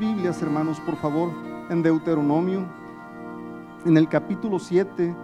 Biblias, 0.00 0.40
hermanos, 0.40 0.80
por 0.80 0.96
favor, 0.96 1.28
en 1.68 1.82
Deuteronomio, 1.82 2.66
en 3.84 3.98
el 3.98 4.08
capítulo 4.08 4.58
7. 4.58 5.14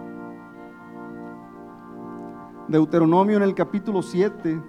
Deuteronomio 2.67 3.37
en 3.37 3.41
el 3.41 3.55
capítulo 3.55 4.03
7. 4.03 4.61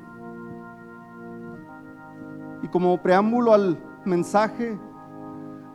Y 2.62 2.68
como 2.68 2.96
preámbulo 3.02 3.52
al 3.52 3.78
mensaje, 4.06 4.80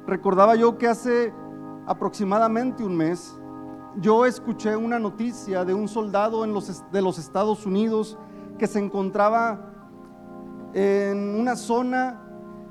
recordaba 0.08 0.56
yo 0.56 0.80
que 0.80 0.88
hace 0.88 1.32
aproximadamente 1.86 2.84
un 2.84 2.98
mes 2.98 3.40
yo 3.98 4.26
escuché 4.26 4.76
una 4.76 4.98
noticia 4.98 5.64
de 5.64 5.76
un 5.76 5.88
soldado 5.88 6.44
en 6.44 6.56
los, 6.56 6.84
de 6.92 7.02
los 7.04 7.20
Estados 7.20 7.68
Unidos 7.68 8.18
que 8.58 8.66
se 8.66 8.80
encontraba 8.80 9.70
en 10.74 11.40
una 11.40 11.56
zona 11.56 12.23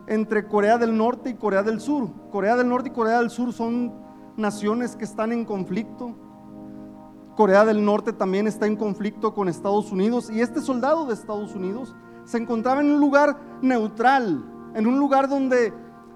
entre 0.06 0.46
Corea 0.46 0.78
del 0.78 0.96
Norte 0.96 1.30
y 1.30 1.34
Corea 1.34 1.62
del 1.62 1.80
Sur. 1.80 2.08
Corea 2.30 2.56
del 2.56 2.68
Norte 2.68 2.88
y 2.88 2.92
Corea 2.92 3.18
del 3.18 3.30
Sur 3.30 3.52
son 3.52 3.92
naciones 4.36 4.96
que 4.96 5.04
están 5.04 5.32
en 5.32 5.44
conflicto. 5.44 6.14
Corea 7.36 7.64
del 7.64 7.84
Norte 7.84 8.12
también 8.12 8.46
está 8.46 8.66
en 8.66 8.76
conflicto 8.76 9.34
con 9.34 9.48
Estados 9.48 9.90
Unidos 9.90 10.30
y 10.30 10.40
este 10.40 10.60
soldado 10.60 11.06
de 11.06 11.14
Estados 11.14 11.54
Unidos 11.54 11.94
se 12.24 12.38
encontraba 12.38 12.80
en 12.80 12.90
un 12.90 13.00
lugar 13.00 13.36
neutral, 13.62 14.44
en 14.74 14.86
un 14.86 14.98
lugar 14.98 15.28
donde, 15.28 15.72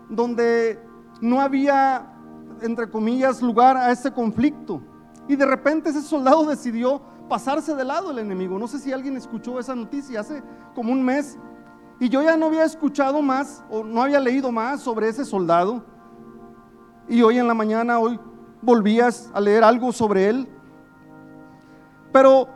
donde 0.08 0.78
no 1.20 1.40
había, 1.40 2.12
entre 2.60 2.90
comillas, 2.90 3.40
lugar 3.40 3.76
a 3.76 3.90
ese 3.90 4.12
conflicto. 4.12 4.82
Y 5.28 5.36
de 5.36 5.46
repente 5.46 5.90
ese 5.90 6.02
soldado 6.02 6.44
decidió 6.44 7.00
pasarse 7.28 7.74
del 7.74 7.88
lado 7.88 8.08
del 8.08 8.18
enemigo. 8.18 8.58
No 8.58 8.68
sé 8.68 8.78
si 8.78 8.92
alguien 8.92 9.16
escuchó 9.16 9.58
esa 9.58 9.74
noticia 9.74 10.20
hace 10.20 10.42
como 10.74 10.92
un 10.92 11.02
mes 11.02 11.38
y 11.98 12.08
yo 12.08 12.22
ya 12.22 12.36
no 12.36 12.46
había 12.46 12.64
escuchado 12.64 13.22
más 13.22 13.64
o 13.70 13.82
no 13.82 14.02
había 14.02 14.20
leído 14.20 14.52
más 14.52 14.80
sobre 14.82 15.08
ese 15.08 15.24
soldado. 15.24 15.82
Y 17.08 17.22
hoy 17.22 17.38
en 17.38 17.48
la 17.48 17.54
mañana, 17.54 17.98
hoy 17.98 18.18
volvías 18.60 19.30
a 19.32 19.40
leer 19.40 19.64
algo 19.64 19.92
sobre 19.92 20.28
él. 20.28 20.48
Pero 22.12 22.48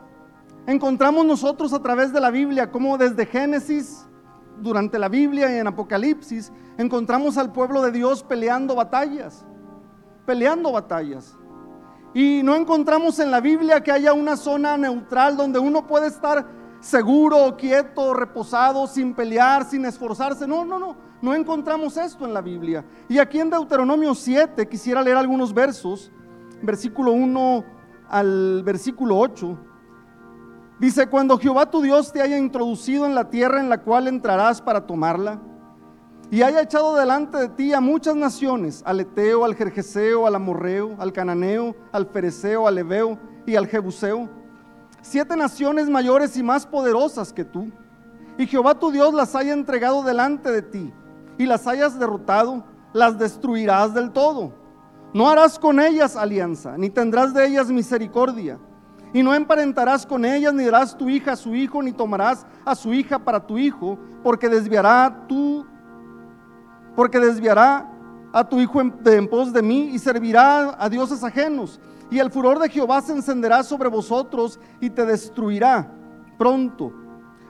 encontramos 0.67 1.25
nosotros 1.25 1.73
a 1.73 1.81
través 1.81 2.13
de 2.13 2.19
la 2.19 2.29
Biblia 2.29 2.69
como 2.69 2.97
desde 2.97 3.25
Génesis, 3.25 4.07
durante 4.59 4.99
la 4.99 5.09
Biblia 5.09 5.55
y 5.55 5.59
en 5.59 5.67
Apocalipsis, 5.67 6.51
encontramos 6.77 7.37
al 7.37 7.51
pueblo 7.51 7.81
de 7.81 7.91
Dios 7.91 8.23
peleando 8.23 8.75
batallas, 8.75 9.43
peleando 10.25 10.71
batallas. 10.71 11.35
Y 12.13 12.41
no 12.43 12.55
encontramos 12.55 13.17
en 13.19 13.31
la 13.31 13.39
Biblia 13.39 13.81
que 13.81 13.91
haya 13.91 14.13
una 14.13 14.35
zona 14.37 14.77
neutral 14.77 15.37
donde 15.37 15.57
uno 15.57 15.87
puede 15.87 16.07
estar 16.07 16.45
seguro, 16.81 17.55
quieto, 17.55 18.13
reposado, 18.13 18.87
sin 18.87 19.13
pelear, 19.13 19.63
sin 19.63 19.85
esforzarse. 19.85 20.45
No, 20.45 20.65
no, 20.65 20.77
no, 20.77 20.97
no 21.21 21.33
encontramos 21.33 21.95
esto 21.95 22.25
en 22.25 22.33
la 22.33 22.41
Biblia. 22.41 22.83
Y 23.07 23.19
aquí 23.19 23.39
en 23.39 23.49
Deuteronomio 23.49 24.13
7 24.13 24.67
quisiera 24.67 25.01
leer 25.01 25.17
algunos 25.17 25.53
versos, 25.53 26.11
versículo 26.61 27.13
1 27.13 27.63
al 28.09 28.61
versículo 28.63 29.17
8. 29.17 29.57
Dice, 30.79 31.07
cuando 31.07 31.37
Jehová 31.37 31.69
tu 31.69 31.81
Dios 31.81 32.11
te 32.11 32.21
haya 32.21 32.37
introducido 32.37 33.05
en 33.05 33.13
la 33.13 33.29
tierra 33.29 33.59
en 33.59 33.69
la 33.69 33.81
cual 33.81 34.07
entrarás 34.07 34.61
para 34.61 34.85
tomarla, 34.85 35.39
y 36.31 36.41
haya 36.43 36.61
echado 36.61 36.95
delante 36.95 37.37
de 37.37 37.49
ti 37.49 37.73
a 37.73 37.81
muchas 37.81 38.15
naciones, 38.15 38.81
al 38.85 39.01
Eteo, 39.01 39.43
al 39.43 39.53
Jerjeseo, 39.53 40.25
al 40.25 40.35
Amorreo, 40.35 40.95
al 40.97 41.11
Cananeo, 41.11 41.75
al 41.91 42.07
Fereceo, 42.07 42.67
al 42.67 42.77
Ebeo 42.77 43.19
y 43.45 43.55
al 43.55 43.67
Jebuseo, 43.67 44.29
siete 45.01 45.35
naciones 45.35 45.89
mayores 45.89 46.37
y 46.37 46.43
más 46.43 46.65
poderosas 46.65 47.33
que 47.33 47.43
tú, 47.43 47.71
y 48.37 48.47
Jehová 48.47 48.75
tu 48.75 48.91
Dios 48.91 49.13
las 49.13 49.35
haya 49.35 49.53
entregado 49.53 50.03
delante 50.03 50.51
de 50.51 50.61
ti, 50.61 50.93
y 51.37 51.45
las 51.45 51.67
hayas 51.67 51.99
derrotado, 51.99 52.63
las 52.93 53.17
destruirás 53.17 53.93
del 53.93 54.11
todo. 54.11 54.53
No 55.13 55.29
harás 55.29 55.59
con 55.59 55.79
ellas 55.79 56.15
alianza, 56.15 56.77
ni 56.77 56.89
tendrás 56.89 57.33
de 57.33 57.45
ellas 57.45 57.69
misericordia, 57.69 58.59
y 59.13 59.23
no 59.23 59.33
emparentarás 59.33 60.05
con 60.05 60.23
ellas, 60.23 60.53
ni 60.53 60.63
darás 60.63 60.97
tu 60.97 61.09
hija 61.09 61.33
a 61.33 61.35
su 61.35 61.53
hijo, 61.53 61.81
ni 61.83 61.91
tomarás 61.91 62.45
a 62.63 62.75
su 62.75 62.93
hija 62.93 63.19
para 63.19 63.45
tu 63.45 63.57
hijo, 63.57 63.97
porque 64.23 64.47
desviará 64.47 65.25
tú, 65.27 65.65
porque 66.95 67.19
desviará 67.19 67.91
a 68.31 68.47
tu 68.47 68.59
hijo 68.61 68.79
en, 68.79 68.93
en 69.05 69.27
pos 69.27 69.51
de 69.51 69.61
mí 69.61 69.89
y 69.93 69.99
servirá 69.99 70.77
a 70.79 70.87
dioses 70.87 71.23
ajenos 71.23 71.79
y 72.11 72.19
el 72.19 72.29
furor 72.29 72.59
de 72.59 72.69
Jehová 72.69 73.01
se 73.01 73.13
encenderá 73.13 73.63
sobre 73.63 73.89
vosotros 73.89 74.59
y 74.81 74.89
te 74.89 75.05
destruirá 75.05 75.89
pronto. 76.37 76.91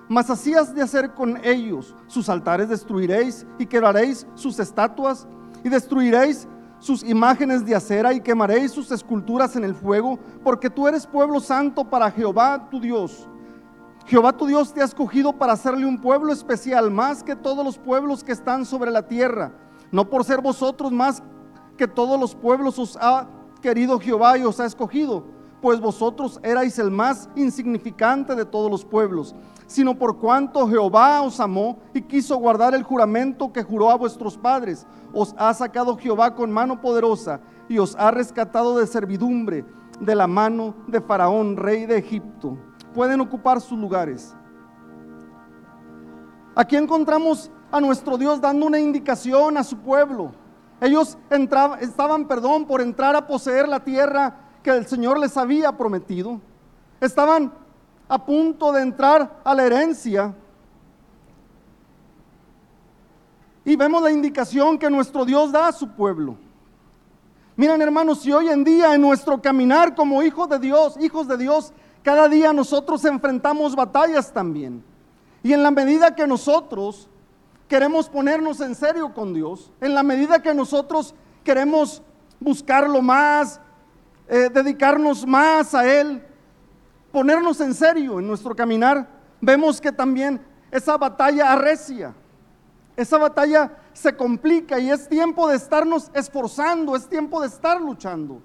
Mas 0.07 0.29
así 0.29 0.53
has 0.53 0.73
de 0.73 0.83
hacer 0.83 1.13
con 1.13 1.43
ellos. 1.43 1.95
Sus 2.05 2.29
altares 2.29 2.69
destruiréis 2.69 3.45
y 3.57 3.65
quebraréis 3.65 4.27
sus 4.35 4.59
estatuas 4.59 5.27
y 5.63 5.69
destruiréis 5.69 6.47
sus 6.77 7.03
imágenes 7.03 7.65
de 7.65 7.75
acera 7.75 8.13
y 8.13 8.21
quemaréis 8.21 8.71
sus 8.71 8.91
esculturas 8.91 9.55
en 9.55 9.63
el 9.63 9.73
fuego, 9.73 10.19
porque 10.43 10.69
tú 10.69 10.87
eres 10.87 11.07
pueblo 11.07 11.39
santo 11.39 11.83
para 11.83 12.11
Jehová 12.11 12.69
tu 12.69 12.79
Dios. 12.79 13.27
Jehová 14.05 14.33
tu 14.33 14.45
Dios 14.45 14.73
te 14.73 14.81
ha 14.81 14.85
escogido 14.85 15.33
para 15.33 15.53
hacerle 15.53 15.85
un 15.85 15.99
pueblo 15.99 16.31
especial, 16.31 16.91
más 16.91 17.23
que 17.23 17.35
todos 17.35 17.65
los 17.65 17.79
pueblos 17.79 18.23
que 18.23 18.31
están 18.31 18.65
sobre 18.65 18.91
la 18.91 19.07
tierra. 19.07 19.53
No 19.91 20.09
por 20.09 20.23
ser 20.23 20.41
vosotros 20.41 20.91
más 20.91 21.23
que 21.77 21.87
todos 21.87 22.19
los 22.19 22.35
pueblos 22.35 22.77
os 22.77 22.97
ha 23.01 23.27
querido 23.61 23.99
Jehová 23.99 24.37
y 24.37 24.43
os 24.43 24.59
ha 24.59 24.65
escogido, 24.65 25.23
pues 25.61 25.79
vosotros 25.79 26.39
erais 26.43 26.77
el 26.79 26.89
más 26.89 27.29
insignificante 27.35 28.35
de 28.35 28.45
todos 28.45 28.69
los 28.69 28.83
pueblos, 28.83 29.35
sino 29.67 29.97
por 29.97 30.17
cuanto 30.17 30.67
Jehová 30.67 31.21
os 31.21 31.39
amó 31.39 31.77
y 31.93 32.01
quiso 32.01 32.35
guardar 32.37 32.73
el 32.73 32.83
juramento 32.83 33.53
que 33.53 33.63
juró 33.63 33.91
a 33.91 33.95
vuestros 33.95 34.37
padres. 34.37 34.85
Os 35.13 35.35
ha 35.37 35.53
sacado 35.53 35.95
Jehová 35.97 36.35
con 36.35 36.51
mano 36.51 36.81
poderosa 36.81 37.39
y 37.69 37.77
os 37.77 37.95
ha 37.95 38.11
rescatado 38.11 38.77
de 38.77 38.87
servidumbre 38.87 39.63
de 39.99 40.15
la 40.15 40.27
mano 40.27 40.73
de 40.87 40.99
Faraón, 40.99 41.55
rey 41.55 41.85
de 41.85 41.97
Egipto. 41.97 42.57
Pueden 42.93 43.21
ocupar 43.21 43.61
sus 43.61 43.77
lugares. 43.79 44.35
Aquí 46.55 46.75
encontramos 46.75 47.51
a 47.71 47.79
nuestro 47.79 48.17
Dios 48.17 48.41
dando 48.41 48.65
una 48.65 48.79
indicación 48.79 49.57
a 49.57 49.63
su 49.63 49.77
pueblo. 49.77 50.33
Ellos 50.81 51.15
estaban, 51.29 52.27
perdón, 52.27 52.65
por 52.65 52.81
entrar 52.81 53.15
a 53.15 53.27
poseer 53.27 53.69
la 53.69 53.83
tierra 53.83 54.35
que 54.63 54.71
el 54.71 54.87
Señor 54.87 55.19
les 55.19 55.37
había 55.37 55.77
prometido. 55.77 56.41
Estaban 56.99 57.53
a 58.09 58.25
punto 58.25 58.71
de 58.71 58.81
entrar 58.81 59.39
a 59.43 59.53
la 59.53 59.63
herencia. 59.63 60.33
Y 63.63 63.75
vemos 63.75 64.01
la 64.01 64.11
indicación 64.11 64.79
que 64.79 64.89
nuestro 64.89 65.23
Dios 65.23 65.51
da 65.51 65.67
a 65.67 65.71
su 65.71 65.87
pueblo. 65.87 66.35
Miren 67.55 67.79
hermanos, 67.79 68.21
si 68.21 68.31
hoy 68.31 68.49
en 68.49 68.63
día 68.63 68.95
en 68.95 69.01
nuestro 69.01 69.39
caminar 69.39 69.93
como 69.93 70.23
hijos 70.23 70.49
de 70.49 70.57
Dios, 70.57 70.97
hijos 70.99 71.27
de 71.27 71.37
Dios, 71.37 71.73
cada 72.01 72.27
día 72.27 72.53
nosotros 72.53 73.05
enfrentamos 73.05 73.75
batallas 73.75 74.33
también. 74.33 74.83
Y 75.43 75.53
en 75.53 75.61
la 75.61 75.69
medida 75.69 76.15
que 76.15 76.25
nosotros 76.25 77.07
queremos 77.71 78.09
ponernos 78.09 78.59
en 78.59 78.75
serio 78.75 79.13
con 79.13 79.33
Dios, 79.33 79.71
en 79.79 79.95
la 79.95 80.03
medida 80.03 80.41
que 80.41 80.53
nosotros 80.53 81.15
queremos 81.41 82.01
buscarlo 82.37 83.01
más, 83.01 83.61
eh, 84.27 84.49
dedicarnos 84.53 85.25
más 85.25 85.73
a 85.73 85.89
Él, 85.89 86.21
ponernos 87.13 87.61
en 87.61 87.73
serio 87.73 88.19
en 88.19 88.27
nuestro 88.27 88.53
caminar, 88.53 89.07
vemos 89.39 89.79
que 89.79 89.93
también 89.93 90.41
esa 90.69 90.97
batalla 90.97 91.53
arrecia, 91.53 92.13
esa 92.97 93.17
batalla 93.17 93.71
se 93.93 94.17
complica 94.17 94.77
y 94.77 94.91
es 94.91 95.07
tiempo 95.07 95.47
de 95.47 95.55
estarnos 95.55 96.11
esforzando, 96.13 96.97
es 96.97 97.07
tiempo 97.07 97.39
de 97.39 97.47
estar 97.47 97.79
luchando. 97.79 98.41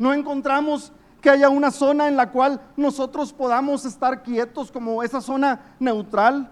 No 0.00 0.12
encontramos 0.12 0.92
que 1.20 1.30
haya 1.30 1.48
una 1.48 1.70
zona 1.70 2.08
en 2.08 2.16
la 2.16 2.32
cual 2.32 2.60
nosotros 2.76 3.32
podamos 3.32 3.84
estar 3.84 4.24
quietos 4.24 4.72
como 4.72 5.04
esa 5.04 5.20
zona 5.20 5.76
neutral 5.78 6.50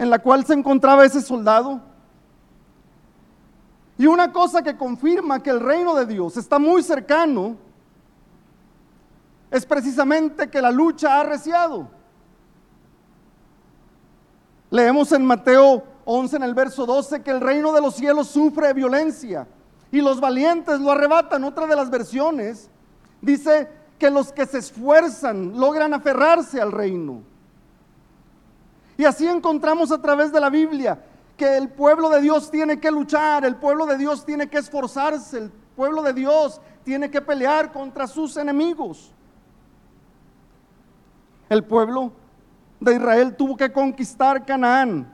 en 0.00 0.08
la 0.08 0.18
cual 0.18 0.46
se 0.46 0.54
encontraba 0.54 1.04
ese 1.04 1.20
soldado. 1.20 1.78
Y 3.98 4.06
una 4.06 4.32
cosa 4.32 4.62
que 4.62 4.74
confirma 4.74 5.42
que 5.42 5.50
el 5.50 5.60
reino 5.60 5.94
de 5.94 6.06
Dios 6.06 6.38
está 6.38 6.58
muy 6.58 6.82
cercano 6.82 7.58
es 9.50 9.66
precisamente 9.66 10.48
que 10.48 10.62
la 10.62 10.70
lucha 10.70 11.16
ha 11.16 11.20
arreciado. 11.20 11.90
Leemos 14.70 15.12
en 15.12 15.22
Mateo 15.26 15.84
11 16.06 16.36
en 16.36 16.42
el 16.44 16.54
verso 16.54 16.86
12 16.86 17.22
que 17.22 17.30
el 17.30 17.42
reino 17.42 17.70
de 17.70 17.82
los 17.82 17.94
cielos 17.96 18.28
sufre 18.28 18.72
violencia 18.72 19.46
y 19.92 20.00
los 20.00 20.18
valientes 20.18 20.80
lo 20.80 20.92
arrebatan. 20.92 21.44
Otra 21.44 21.66
de 21.66 21.76
las 21.76 21.90
versiones 21.90 22.70
dice 23.20 23.68
que 23.98 24.08
los 24.08 24.32
que 24.32 24.46
se 24.46 24.60
esfuerzan 24.60 25.60
logran 25.60 25.92
aferrarse 25.92 26.58
al 26.58 26.72
reino. 26.72 27.29
Y 29.00 29.06
así 29.06 29.26
encontramos 29.26 29.90
a 29.92 30.02
través 30.02 30.30
de 30.30 30.38
la 30.38 30.50
Biblia 30.50 31.02
que 31.34 31.56
el 31.56 31.70
pueblo 31.70 32.10
de 32.10 32.20
Dios 32.20 32.50
tiene 32.50 32.78
que 32.78 32.90
luchar, 32.90 33.46
el 33.46 33.56
pueblo 33.56 33.86
de 33.86 33.96
Dios 33.96 34.26
tiene 34.26 34.46
que 34.50 34.58
esforzarse, 34.58 35.38
el 35.38 35.50
pueblo 35.74 36.02
de 36.02 36.12
Dios 36.12 36.60
tiene 36.84 37.10
que 37.10 37.22
pelear 37.22 37.72
contra 37.72 38.06
sus 38.06 38.36
enemigos. 38.36 39.10
El 41.48 41.64
pueblo 41.64 42.12
de 42.78 42.96
Israel 42.96 43.34
tuvo 43.36 43.56
que 43.56 43.72
conquistar 43.72 44.44
Canaán. 44.44 45.10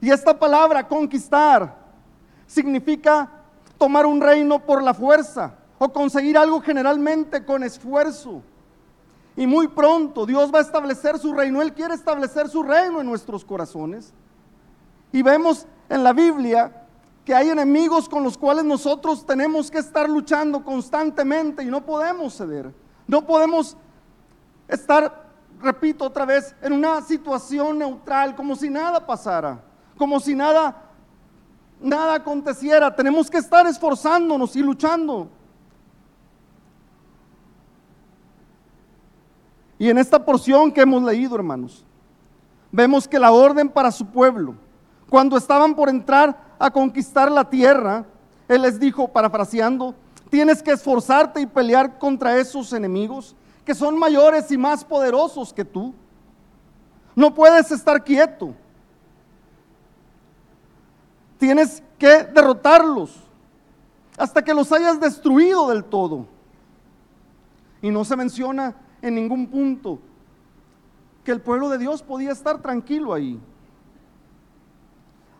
Y 0.00 0.12
esta 0.12 0.38
palabra 0.38 0.86
conquistar 0.86 1.76
significa 2.46 3.28
tomar 3.76 4.06
un 4.06 4.20
reino 4.20 4.60
por 4.60 4.84
la 4.84 4.94
fuerza 4.94 5.56
o 5.80 5.92
conseguir 5.92 6.38
algo 6.38 6.60
generalmente 6.60 7.44
con 7.44 7.64
esfuerzo. 7.64 8.40
Y 9.36 9.46
muy 9.46 9.68
pronto 9.68 10.26
Dios 10.26 10.52
va 10.52 10.58
a 10.58 10.62
establecer 10.62 11.18
su 11.18 11.32
reino. 11.32 11.62
Él 11.62 11.72
quiere 11.72 11.94
establecer 11.94 12.48
su 12.48 12.62
reino 12.62 13.00
en 13.00 13.06
nuestros 13.06 13.44
corazones. 13.44 14.12
Y 15.12 15.22
vemos 15.22 15.66
en 15.88 16.04
la 16.04 16.12
Biblia 16.12 16.86
que 17.24 17.34
hay 17.34 17.50
enemigos 17.50 18.08
con 18.08 18.24
los 18.24 18.36
cuales 18.36 18.64
nosotros 18.64 19.24
tenemos 19.24 19.70
que 19.70 19.78
estar 19.78 20.08
luchando 20.08 20.64
constantemente 20.64 21.62
y 21.62 21.66
no 21.66 21.84
podemos 21.84 22.36
ceder. 22.36 22.74
No 23.06 23.24
podemos 23.24 23.76
estar, 24.66 25.30
repito 25.60 26.04
otra 26.04 26.24
vez, 26.24 26.54
en 26.62 26.72
una 26.72 27.00
situación 27.02 27.78
neutral, 27.78 28.34
como 28.34 28.56
si 28.56 28.68
nada 28.68 29.06
pasara, 29.06 29.62
como 29.96 30.18
si 30.18 30.34
nada, 30.34 30.82
nada 31.80 32.14
aconteciera. 32.14 32.94
Tenemos 32.94 33.30
que 33.30 33.38
estar 33.38 33.66
esforzándonos 33.66 34.56
y 34.56 34.60
luchando. 34.62 35.28
Y 39.82 39.90
en 39.90 39.98
esta 39.98 40.24
porción 40.24 40.70
que 40.70 40.82
hemos 40.82 41.02
leído, 41.02 41.34
hermanos, 41.34 41.84
vemos 42.70 43.08
que 43.08 43.18
la 43.18 43.32
orden 43.32 43.68
para 43.68 43.90
su 43.90 44.06
pueblo, 44.06 44.54
cuando 45.10 45.36
estaban 45.36 45.74
por 45.74 45.88
entrar 45.88 46.54
a 46.56 46.70
conquistar 46.70 47.32
la 47.32 47.50
tierra, 47.50 48.06
Él 48.46 48.62
les 48.62 48.78
dijo, 48.78 49.08
parafraseando, 49.08 49.92
tienes 50.30 50.62
que 50.62 50.70
esforzarte 50.70 51.40
y 51.40 51.46
pelear 51.46 51.98
contra 51.98 52.38
esos 52.38 52.72
enemigos 52.72 53.34
que 53.64 53.74
son 53.74 53.98
mayores 53.98 54.52
y 54.52 54.56
más 54.56 54.84
poderosos 54.84 55.52
que 55.52 55.64
tú. 55.64 55.92
No 57.16 57.34
puedes 57.34 57.72
estar 57.72 58.04
quieto. 58.04 58.54
Tienes 61.38 61.82
que 61.98 62.22
derrotarlos 62.22 63.16
hasta 64.16 64.44
que 64.44 64.54
los 64.54 64.70
hayas 64.70 65.00
destruido 65.00 65.70
del 65.70 65.82
todo. 65.82 66.28
Y 67.82 67.90
no 67.90 68.04
se 68.04 68.14
menciona 68.14 68.76
en 69.02 69.14
ningún 69.14 69.46
punto 69.48 69.98
que 71.24 71.32
el 71.32 71.40
pueblo 71.40 71.68
de 71.68 71.78
Dios 71.78 72.02
podía 72.02 72.32
estar 72.32 72.62
tranquilo 72.62 73.12
ahí. 73.12 73.40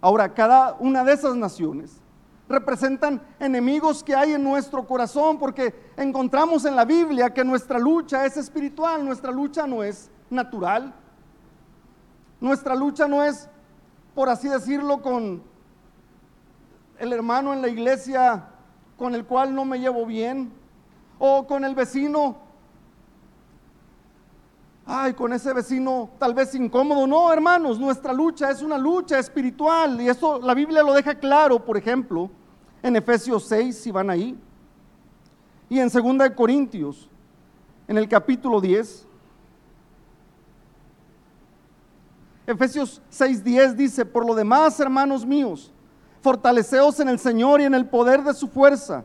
Ahora, 0.00 0.34
cada 0.34 0.74
una 0.80 1.04
de 1.04 1.12
esas 1.12 1.36
naciones 1.36 2.00
representan 2.48 3.22
enemigos 3.38 4.02
que 4.02 4.14
hay 4.14 4.32
en 4.32 4.42
nuestro 4.42 4.86
corazón, 4.86 5.38
porque 5.38 5.74
encontramos 5.96 6.64
en 6.64 6.76
la 6.76 6.84
Biblia 6.84 7.32
que 7.32 7.44
nuestra 7.44 7.78
lucha 7.78 8.26
es 8.26 8.36
espiritual, 8.36 9.04
nuestra 9.04 9.30
lucha 9.32 9.66
no 9.66 9.82
es 9.82 10.10
natural, 10.28 10.92
nuestra 12.40 12.74
lucha 12.74 13.06
no 13.06 13.22
es, 13.22 13.48
por 14.14 14.28
así 14.28 14.48
decirlo, 14.48 15.00
con 15.00 15.42
el 16.98 17.12
hermano 17.12 17.52
en 17.52 17.62
la 17.62 17.68
iglesia 17.68 18.48
con 18.98 19.14
el 19.14 19.24
cual 19.24 19.54
no 19.54 19.64
me 19.64 19.80
llevo 19.80 20.06
bien, 20.06 20.52
o 21.18 21.46
con 21.46 21.64
el 21.64 21.74
vecino 21.74 22.36
ay, 24.86 25.14
con 25.14 25.32
ese 25.32 25.52
vecino 25.52 26.10
tal 26.18 26.34
vez 26.34 26.54
incómodo. 26.54 27.06
No, 27.06 27.32
hermanos, 27.32 27.78
nuestra 27.78 28.12
lucha 28.12 28.50
es 28.50 28.62
una 28.62 28.78
lucha 28.78 29.18
espiritual 29.18 30.00
y 30.00 30.08
eso 30.08 30.38
la 30.40 30.54
Biblia 30.54 30.82
lo 30.82 30.92
deja 30.92 31.14
claro, 31.14 31.64
por 31.64 31.76
ejemplo, 31.76 32.30
en 32.82 32.96
Efesios 32.96 33.44
6, 33.44 33.76
si 33.76 33.90
van 33.90 34.10
ahí, 34.10 34.38
y 35.68 35.78
en 35.78 35.88
2 35.88 36.30
Corintios, 36.34 37.08
en 37.86 37.96
el 37.96 38.08
capítulo 38.08 38.60
10. 38.60 39.06
Efesios 42.46 43.00
6:10 43.10 43.74
dice, 43.74 44.04
por 44.04 44.26
lo 44.26 44.34
demás, 44.34 44.78
hermanos 44.80 45.24
míos, 45.24 45.72
fortaleceos 46.20 46.98
en 47.00 47.08
el 47.08 47.18
Señor 47.18 47.60
y 47.60 47.64
en 47.64 47.74
el 47.74 47.86
poder 47.86 48.22
de 48.22 48.34
su 48.34 48.48
fuerza, 48.48 49.04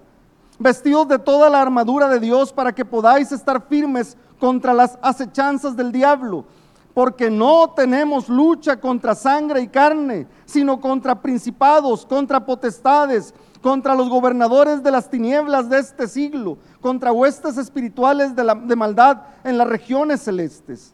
vestidos 0.57 1.07
de 1.07 1.19
toda 1.19 1.49
la 1.49 1.61
armadura 1.61 2.09
de 2.09 2.19
Dios 2.19 2.51
para 2.51 2.73
que 2.73 2.83
podáis 2.83 3.31
estar 3.31 3.61
firmes 3.67 4.17
contra 4.39 4.73
las 4.73 4.97
acechanzas 5.01 5.75
del 5.75 5.91
diablo, 5.91 6.45
porque 6.93 7.29
no 7.29 7.73
tenemos 7.75 8.27
lucha 8.27 8.79
contra 8.79 9.13
sangre 9.13 9.61
y 9.61 9.67
carne, 9.67 10.27
sino 10.45 10.79
contra 10.79 11.21
principados, 11.21 12.05
contra 12.05 12.45
potestades, 12.45 13.33
contra 13.61 13.95
los 13.95 14.09
gobernadores 14.09 14.81
de 14.81 14.91
las 14.91 15.09
tinieblas 15.09 15.69
de 15.69 15.79
este 15.79 16.07
siglo, 16.07 16.57
contra 16.81 17.11
huestes 17.11 17.57
espirituales 17.57 18.35
de, 18.35 18.75
maldad 18.75 19.23
en 19.43 19.57
las 19.57 19.67
regiones 19.67 20.21
celestes. 20.21 20.93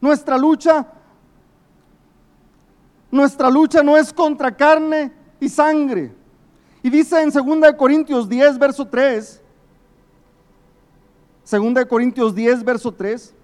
Nuestra 0.00 0.36
lucha, 0.36 0.86
nuestra 3.10 3.50
lucha 3.50 3.82
no 3.82 3.96
es 3.96 4.12
contra 4.12 4.54
carne 4.54 5.12
y 5.38 5.48
sangre. 5.48 6.14
Y 6.82 6.90
dice 6.90 7.20
en 7.20 7.30
2 7.30 7.72
Corintios 7.78 8.28
10, 8.28 8.58
verso 8.58 8.86
3, 8.86 9.42
Segunda 11.44 11.80
de 11.80 11.88
Corintios 11.88 12.34
10, 12.34 12.64
verso 12.64 12.92
3. 12.92 13.34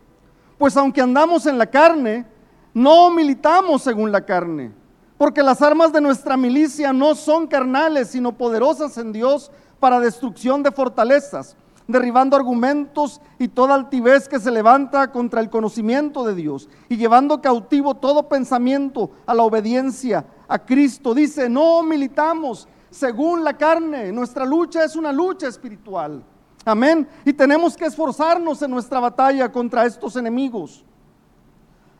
Pues 0.58 0.76
aunque 0.76 1.00
andamos 1.00 1.46
en 1.46 1.58
la 1.58 1.66
carne, 1.66 2.26
no 2.72 3.10
militamos 3.10 3.82
según 3.82 4.12
la 4.12 4.24
carne, 4.24 4.72
porque 5.18 5.42
las 5.42 5.62
armas 5.62 5.92
de 5.92 6.00
nuestra 6.00 6.36
milicia 6.36 6.92
no 6.92 7.14
son 7.14 7.46
carnales, 7.46 8.08
sino 8.08 8.36
poderosas 8.36 8.96
en 8.98 9.12
Dios 9.12 9.50
para 9.80 10.00
destrucción 10.00 10.62
de 10.62 10.72
fortalezas, 10.72 11.56
derribando 11.86 12.36
argumentos 12.36 13.20
y 13.38 13.48
toda 13.48 13.74
altivez 13.74 14.28
que 14.28 14.40
se 14.40 14.50
levanta 14.50 15.10
contra 15.12 15.40
el 15.40 15.50
conocimiento 15.50 16.24
de 16.24 16.34
Dios 16.34 16.68
y 16.88 16.96
llevando 16.96 17.40
cautivo 17.40 17.94
todo 17.94 18.28
pensamiento 18.28 19.10
a 19.26 19.34
la 19.34 19.42
obediencia 19.42 20.26
a 20.48 20.58
Cristo. 20.58 21.14
Dice, 21.14 21.48
no 21.48 21.82
militamos 21.82 22.68
según 22.90 23.44
la 23.44 23.56
carne, 23.56 24.10
nuestra 24.12 24.44
lucha 24.46 24.84
es 24.84 24.96
una 24.96 25.12
lucha 25.12 25.48
espiritual. 25.48 26.24
Amén. 26.66 27.08
Y 27.24 27.32
tenemos 27.32 27.76
que 27.76 27.84
esforzarnos 27.84 28.60
en 28.60 28.72
nuestra 28.72 28.98
batalla 28.98 29.50
contra 29.52 29.86
estos 29.86 30.16
enemigos. 30.16 30.84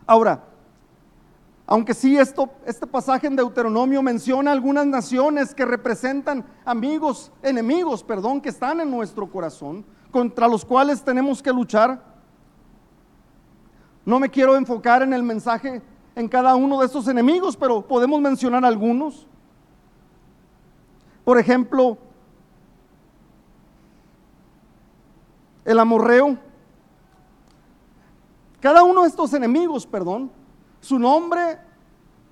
Ahora, 0.04 0.42
aunque 1.68 1.94
sí 1.94 2.18
esto, 2.18 2.50
este 2.64 2.84
pasaje 2.84 3.28
en 3.28 3.36
Deuteronomio 3.36 4.02
menciona 4.02 4.50
algunas 4.50 4.84
naciones 4.84 5.54
que 5.54 5.64
representan 5.64 6.44
amigos, 6.64 7.30
enemigos, 7.42 8.02
perdón, 8.02 8.40
que 8.40 8.48
están 8.48 8.80
en 8.80 8.90
nuestro 8.90 9.30
corazón, 9.30 9.84
contra 10.10 10.48
los 10.48 10.64
cuales 10.64 11.00
tenemos 11.00 11.40
que 11.40 11.52
luchar. 11.52 12.02
No 14.04 14.18
me 14.18 14.28
quiero 14.28 14.56
enfocar 14.56 15.00
en 15.02 15.12
el 15.12 15.22
mensaje 15.22 15.80
en 16.16 16.28
cada 16.28 16.56
uno 16.56 16.80
de 16.80 16.86
estos 16.86 17.06
enemigos, 17.06 17.56
pero 17.56 17.82
podemos 17.82 18.20
mencionar 18.20 18.64
algunos. 18.64 19.28
Por 21.24 21.38
ejemplo, 21.38 21.98
el 25.66 25.78
amorreo. 25.80 26.38
Cada 28.60 28.84
uno 28.84 29.02
de 29.02 29.08
estos 29.08 29.34
enemigos, 29.34 29.86
perdón, 29.86 30.30
su 30.80 30.98
nombre 30.98 31.58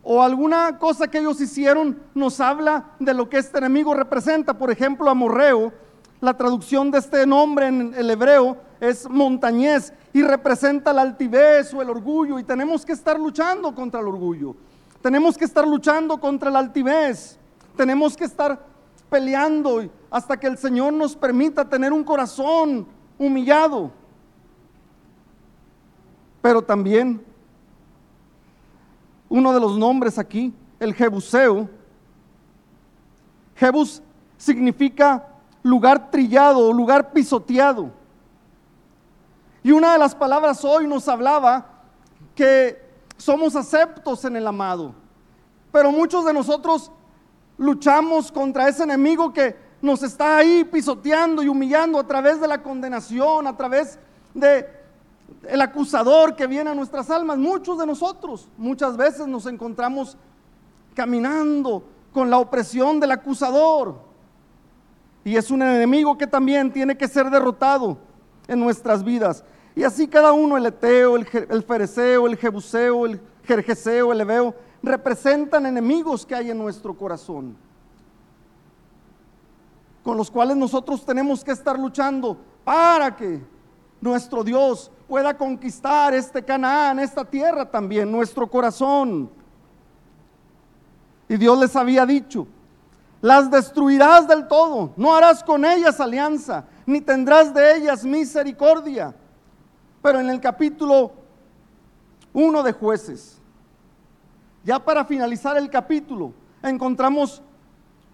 o 0.02 0.22
alguna 0.22 0.78
cosa 0.78 1.08
que 1.08 1.18
ellos 1.18 1.40
hicieron 1.40 1.98
nos 2.14 2.40
habla 2.40 2.92
de 2.98 3.12
lo 3.12 3.28
que 3.28 3.38
este 3.38 3.58
enemigo 3.58 3.92
representa. 3.92 4.56
Por 4.56 4.70
ejemplo, 4.70 5.10
amorreo, 5.10 5.72
la 6.20 6.36
traducción 6.36 6.90
de 6.90 6.98
este 6.98 7.26
nombre 7.26 7.66
en 7.66 7.92
el 7.94 8.10
hebreo 8.10 8.56
es 8.80 9.08
montañés 9.10 9.92
y 10.12 10.22
representa 10.22 10.92
la 10.92 11.02
altivez 11.02 11.74
o 11.74 11.82
el 11.82 11.90
orgullo 11.90 12.38
y 12.38 12.44
tenemos 12.44 12.84
que 12.84 12.92
estar 12.92 13.18
luchando 13.18 13.74
contra 13.74 14.00
el 14.00 14.06
orgullo. 14.06 14.54
Tenemos 15.02 15.36
que 15.36 15.44
estar 15.44 15.66
luchando 15.66 16.18
contra 16.18 16.50
la 16.50 16.60
altivez. 16.60 17.38
Tenemos 17.76 18.16
que 18.16 18.24
estar 18.24 18.64
peleando 19.10 19.84
hasta 20.10 20.36
que 20.38 20.46
el 20.46 20.56
Señor 20.56 20.92
nos 20.92 21.16
permita 21.16 21.68
tener 21.68 21.92
un 21.92 22.04
corazón 22.04 22.86
humillado. 23.24 23.90
Pero 26.42 26.62
también 26.62 27.24
uno 29.28 29.52
de 29.52 29.60
los 29.60 29.76
nombres 29.78 30.18
aquí, 30.18 30.54
el 30.78 30.94
Jebuseo. 30.94 31.68
Jebus 33.56 34.02
significa 34.36 35.26
lugar 35.62 36.10
trillado 36.10 36.68
o 36.68 36.72
lugar 36.72 37.12
pisoteado. 37.12 37.90
Y 39.62 39.72
una 39.72 39.94
de 39.94 39.98
las 39.98 40.14
palabras 40.14 40.64
hoy 40.64 40.86
nos 40.86 41.08
hablaba 41.08 41.66
que 42.34 42.80
somos 43.16 43.56
aceptos 43.56 44.24
en 44.24 44.36
el 44.36 44.46
amado. 44.46 44.94
Pero 45.72 45.90
muchos 45.90 46.24
de 46.24 46.34
nosotros 46.34 46.92
luchamos 47.56 48.30
contra 48.30 48.68
ese 48.68 48.82
enemigo 48.82 49.32
que 49.32 49.56
nos 49.84 50.02
está 50.02 50.38
ahí 50.38 50.64
pisoteando 50.64 51.42
y 51.42 51.48
humillando 51.48 51.98
a 51.98 52.06
través 52.06 52.40
de 52.40 52.48
la 52.48 52.62
condenación, 52.62 53.46
a 53.46 53.54
través 53.54 53.98
de 54.32 54.66
el 55.46 55.60
acusador 55.60 56.34
que 56.34 56.46
viene 56.46 56.70
a 56.70 56.74
nuestras 56.74 57.10
almas. 57.10 57.36
Muchos 57.36 57.78
de 57.78 57.86
nosotros 57.86 58.48
muchas 58.56 58.96
veces 58.96 59.26
nos 59.26 59.44
encontramos 59.44 60.16
caminando 60.94 61.84
con 62.14 62.30
la 62.30 62.38
opresión 62.38 62.98
del 62.98 63.10
acusador. 63.10 63.96
Y 65.22 65.36
es 65.36 65.50
un 65.50 65.60
enemigo 65.60 66.16
que 66.16 66.26
también 66.26 66.72
tiene 66.72 66.96
que 66.96 67.06
ser 67.06 67.28
derrotado 67.28 67.98
en 68.48 68.60
nuestras 68.60 69.04
vidas. 69.04 69.44
Y 69.76 69.82
así 69.82 70.08
cada 70.08 70.32
uno, 70.32 70.56
el 70.56 70.64
Eteo, 70.64 71.16
el, 71.16 71.28
el 71.50 71.62
Fereceo, 71.62 72.26
el 72.26 72.38
Jebuseo, 72.38 73.04
el 73.04 73.20
Jerjeseo, 73.42 74.12
el 74.12 74.20
Ebeo, 74.22 74.54
representan 74.82 75.66
enemigos 75.66 76.24
que 76.24 76.34
hay 76.34 76.50
en 76.50 76.56
nuestro 76.56 76.96
corazón. 76.96 77.54
Con 80.04 80.18
los 80.18 80.30
cuales 80.30 80.56
nosotros 80.56 81.04
tenemos 81.04 81.42
que 81.42 81.50
estar 81.50 81.78
luchando 81.78 82.36
para 82.62 83.16
que 83.16 83.42
nuestro 84.00 84.44
Dios 84.44 84.90
pueda 85.08 85.36
conquistar 85.36 86.12
este 86.12 86.44
Canaán, 86.44 86.98
esta 86.98 87.24
tierra 87.24 87.68
también, 87.68 88.12
nuestro 88.12 88.48
corazón. 88.48 89.30
Y 91.26 91.38
Dios 91.38 91.58
les 91.58 91.74
había 91.74 92.04
dicho, 92.04 92.46
las 93.22 93.50
destruirás 93.50 94.28
del 94.28 94.46
todo, 94.46 94.92
no 94.96 95.16
harás 95.16 95.42
con 95.42 95.64
ellas 95.64 95.98
alianza, 95.98 96.66
ni 96.84 97.00
tendrás 97.00 97.54
de 97.54 97.76
ellas 97.76 98.04
misericordia. 98.04 99.14
Pero 100.02 100.20
en 100.20 100.28
el 100.28 100.38
capítulo 100.38 101.12
1 102.34 102.62
de 102.62 102.72
jueces, 102.72 103.38
ya 104.64 104.78
para 104.78 105.06
finalizar 105.06 105.56
el 105.56 105.70
capítulo, 105.70 106.34
encontramos 106.62 107.42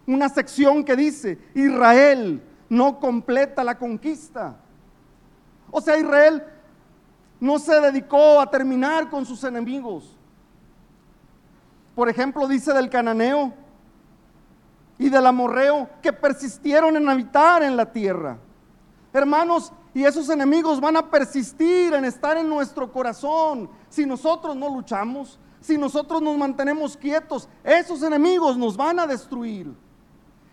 una 0.07 0.28
sección 0.28 0.85
que 0.85 0.97
dice, 0.97 1.38
Israel 1.54 2.42
no 2.69 2.99
completa 2.99 3.64
la 3.64 3.78
conquista. 3.78 4.57
O 5.71 5.80
sea, 5.80 5.99
Israel 5.99 6.42
no 7.38 7.59
se 7.59 7.80
dedicó 7.80 8.40
a 8.40 8.50
terminar 8.50 9.09
con 9.09 9.25
sus 9.25 9.42
enemigos. 9.45 10.16
Por 11.95 12.09
ejemplo, 12.09 12.47
dice 12.47 12.73
del 12.73 12.88
cananeo 12.88 13.52
y 14.99 15.09
del 15.09 15.26
amorreo 15.26 15.88
que 16.02 16.12
persistieron 16.12 16.97
en 16.97 17.09
habitar 17.09 17.62
en 17.62 17.76
la 17.76 17.90
tierra. 17.90 18.38
Hermanos, 19.12 19.73
y 19.92 20.04
esos 20.04 20.28
enemigos 20.28 20.80
van 20.80 20.97
a 20.97 21.11
persistir 21.11 21.95
en 21.95 22.04
estar 22.04 22.37
en 22.37 22.49
nuestro 22.49 22.92
corazón 22.92 23.69
si 23.88 24.07
nosotros 24.07 24.54
no 24.54 24.69
luchamos, 24.69 25.38
si 25.61 25.76
nosotros 25.76 26.23
nos 26.23 26.37
mantenemos 26.37 26.97
quietos. 26.97 27.49
Esos 27.64 28.02
enemigos 28.02 28.57
nos 28.57 28.76
van 28.76 29.00
a 29.00 29.07
destruir. 29.07 29.75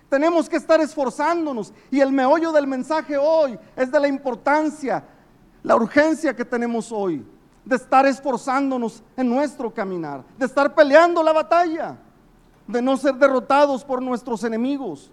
Tenemos 0.10 0.48
que 0.48 0.56
estar 0.56 0.80
esforzándonos. 0.80 1.74
Y 1.92 2.00
el 2.00 2.12
meollo 2.12 2.52
del 2.52 2.68
mensaje 2.68 3.18
hoy 3.18 3.58
es 3.76 3.92
de 3.92 4.00
la 4.00 4.08
importancia, 4.08 5.04
la 5.64 5.76
urgencia 5.76 6.36
que 6.36 6.46
tenemos 6.46 6.92
hoy 6.92 7.26
de 7.68 7.76
estar 7.76 8.06
esforzándonos 8.06 9.04
en 9.18 9.30
nuestro 9.30 9.74
caminar, 9.74 10.24
de 10.38 10.46
estar 10.46 10.74
peleando 10.74 11.22
la 11.22 11.34
batalla, 11.34 11.98
de 12.66 12.82
no 12.82 12.96
ser 12.96 13.16
derrotados 13.16 13.84
por 13.84 14.02
nuestros 14.02 14.44
enemigos. 14.46 15.12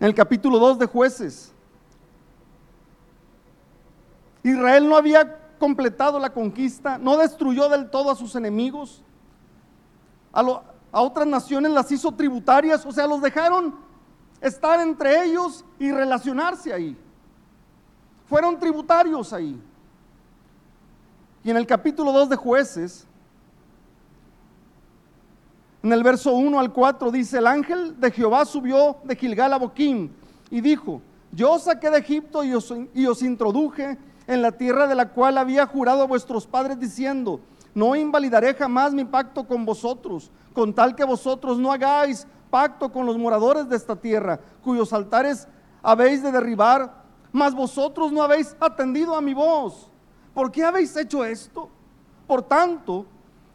En 0.00 0.08
el 0.08 0.14
capítulo 0.14 0.58
2 0.58 0.80
de 0.80 0.86
jueces, 0.86 1.52
Israel 4.42 4.88
no 4.88 4.96
había 4.96 5.38
completado 5.58 6.18
la 6.18 6.30
conquista, 6.30 6.98
no 6.98 7.16
destruyó 7.16 7.68
del 7.68 7.88
todo 7.88 8.10
a 8.10 8.16
sus 8.16 8.34
enemigos. 8.34 9.02
A, 10.32 10.62
a 10.94 11.00
otras 11.00 11.26
naciones 11.26 11.72
las 11.72 11.90
hizo 11.90 12.12
tributarias, 12.12 12.86
o 12.86 12.92
sea, 12.92 13.08
los 13.08 13.20
dejaron 13.20 13.74
estar 14.40 14.80
entre 14.80 15.24
ellos 15.24 15.64
y 15.76 15.90
relacionarse 15.90 16.72
ahí. 16.72 16.96
Fueron 18.26 18.60
tributarios 18.60 19.32
ahí. 19.32 19.60
Y 21.42 21.50
en 21.50 21.56
el 21.56 21.66
capítulo 21.66 22.12
2 22.12 22.28
de 22.28 22.36
jueces, 22.36 23.08
en 25.82 25.92
el 25.92 26.04
verso 26.04 26.32
1 26.32 26.60
al 26.60 26.72
4 26.72 27.10
dice, 27.10 27.38
el 27.38 27.48
ángel 27.48 27.98
de 27.98 28.12
Jehová 28.12 28.44
subió 28.44 28.98
de 29.02 29.16
Gilgal 29.16 29.52
a 29.52 29.58
Boquín 29.58 30.14
y 30.48 30.60
dijo, 30.60 31.02
yo 31.32 31.54
os 31.54 31.64
saqué 31.64 31.90
de 31.90 31.98
Egipto 31.98 32.44
y 32.44 32.54
os, 32.54 32.72
y 32.94 33.04
os 33.06 33.20
introduje 33.20 33.98
en 34.28 34.42
la 34.42 34.52
tierra 34.52 34.86
de 34.86 34.94
la 34.94 35.08
cual 35.08 35.38
había 35.38 35.66
jurado 35.66 36.02
a 36.02 36.06
vuestros 36.06 36.46
padres 36.46 36.78
diciendo, 36.78 37.40
no 37.74 37.96
invalidaré 37.96 38.54
jamás 38.54 38.94
mi 38.94 39.04
pacto 39.04 39.46
con 39.46 39.64
vosotros, 39.64 40.30
con 40.52 40.72
tal 40.72 40.94
que 40.94 41.04
vosotros 41.04 41.58
no 41.58 41.72
hagáis 41.72 42.26
pacto 42.50 42.92
con 42.92 43.04
los 43.04 43.18
moradores 43.18 43.68
de 43.68 43.76
esta 43.76 43.96
tierra, 43.96 44.38
cuyos 44.62 44.92
altares 44.92 45.48
habéis 45.82 46.22
de 46.22 46.30
derribar, 46.30 47.02
mas 47.32 47.52
vosotros 47.52 48.12
no 48.12 48.22
habéis 48.22 48.56
atendido 48.60 49.16
a 49.16 49.20
mi 49.20 49.34
voz. 49.34 49.90
¿Por 50.32 50.52
qué 50.52 50.64
habéis 50.64 50.96
hecho 50.96 51.24
esto? 51.24 51.68
Por 52.28 52.42
tanto, 52.42 53.06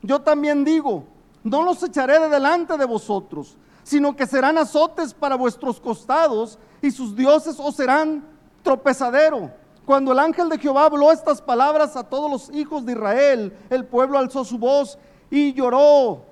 yo 0.02 0.20
también 0.20 0.66
digo, 0.66 1.06
no 1.44 1.64
los 1.64 1.82
echaré 1.82 2.20
de 2.20 2.30
delante 2.30 2.78
de 2.78 2.86
vosotros, 2.86 3.58
sino 3.84 4.16
que 4.16 4.28
serán 4.28 4.58
azotes 4.58 5.14
para 5.14 5.36
vuestros 5.36 5.80
costados 5.80 6.60
y 6.82 6.92
sus 6.92 7.16
dioses 7.16 7.60
os 7.60 7.76
serán 7.76 8.26
tropezadero. 8.64 9.52
Cuando 9.89 10.12
el 10.12 10.19
ángel 10.19 10.50
de 10.50 10.60
Jehová 10.60 10.86
habló 10.86 11.12
estas 11.12 11.41
palabras 11.41 11.96
a 11.96 12.03
todos 12.03 12.29
los 12.29 12.55
hijos 12.55 12.86
de 12.86 12.91
Israel, 12.91 13.58
el 13.72 13.88
pueblo 13.88 14.19
alzó 14.19 14.46
su 14.46 14.60
voz 14.60 15.00
y 15.31 15.51
lloró. 15.51 16.25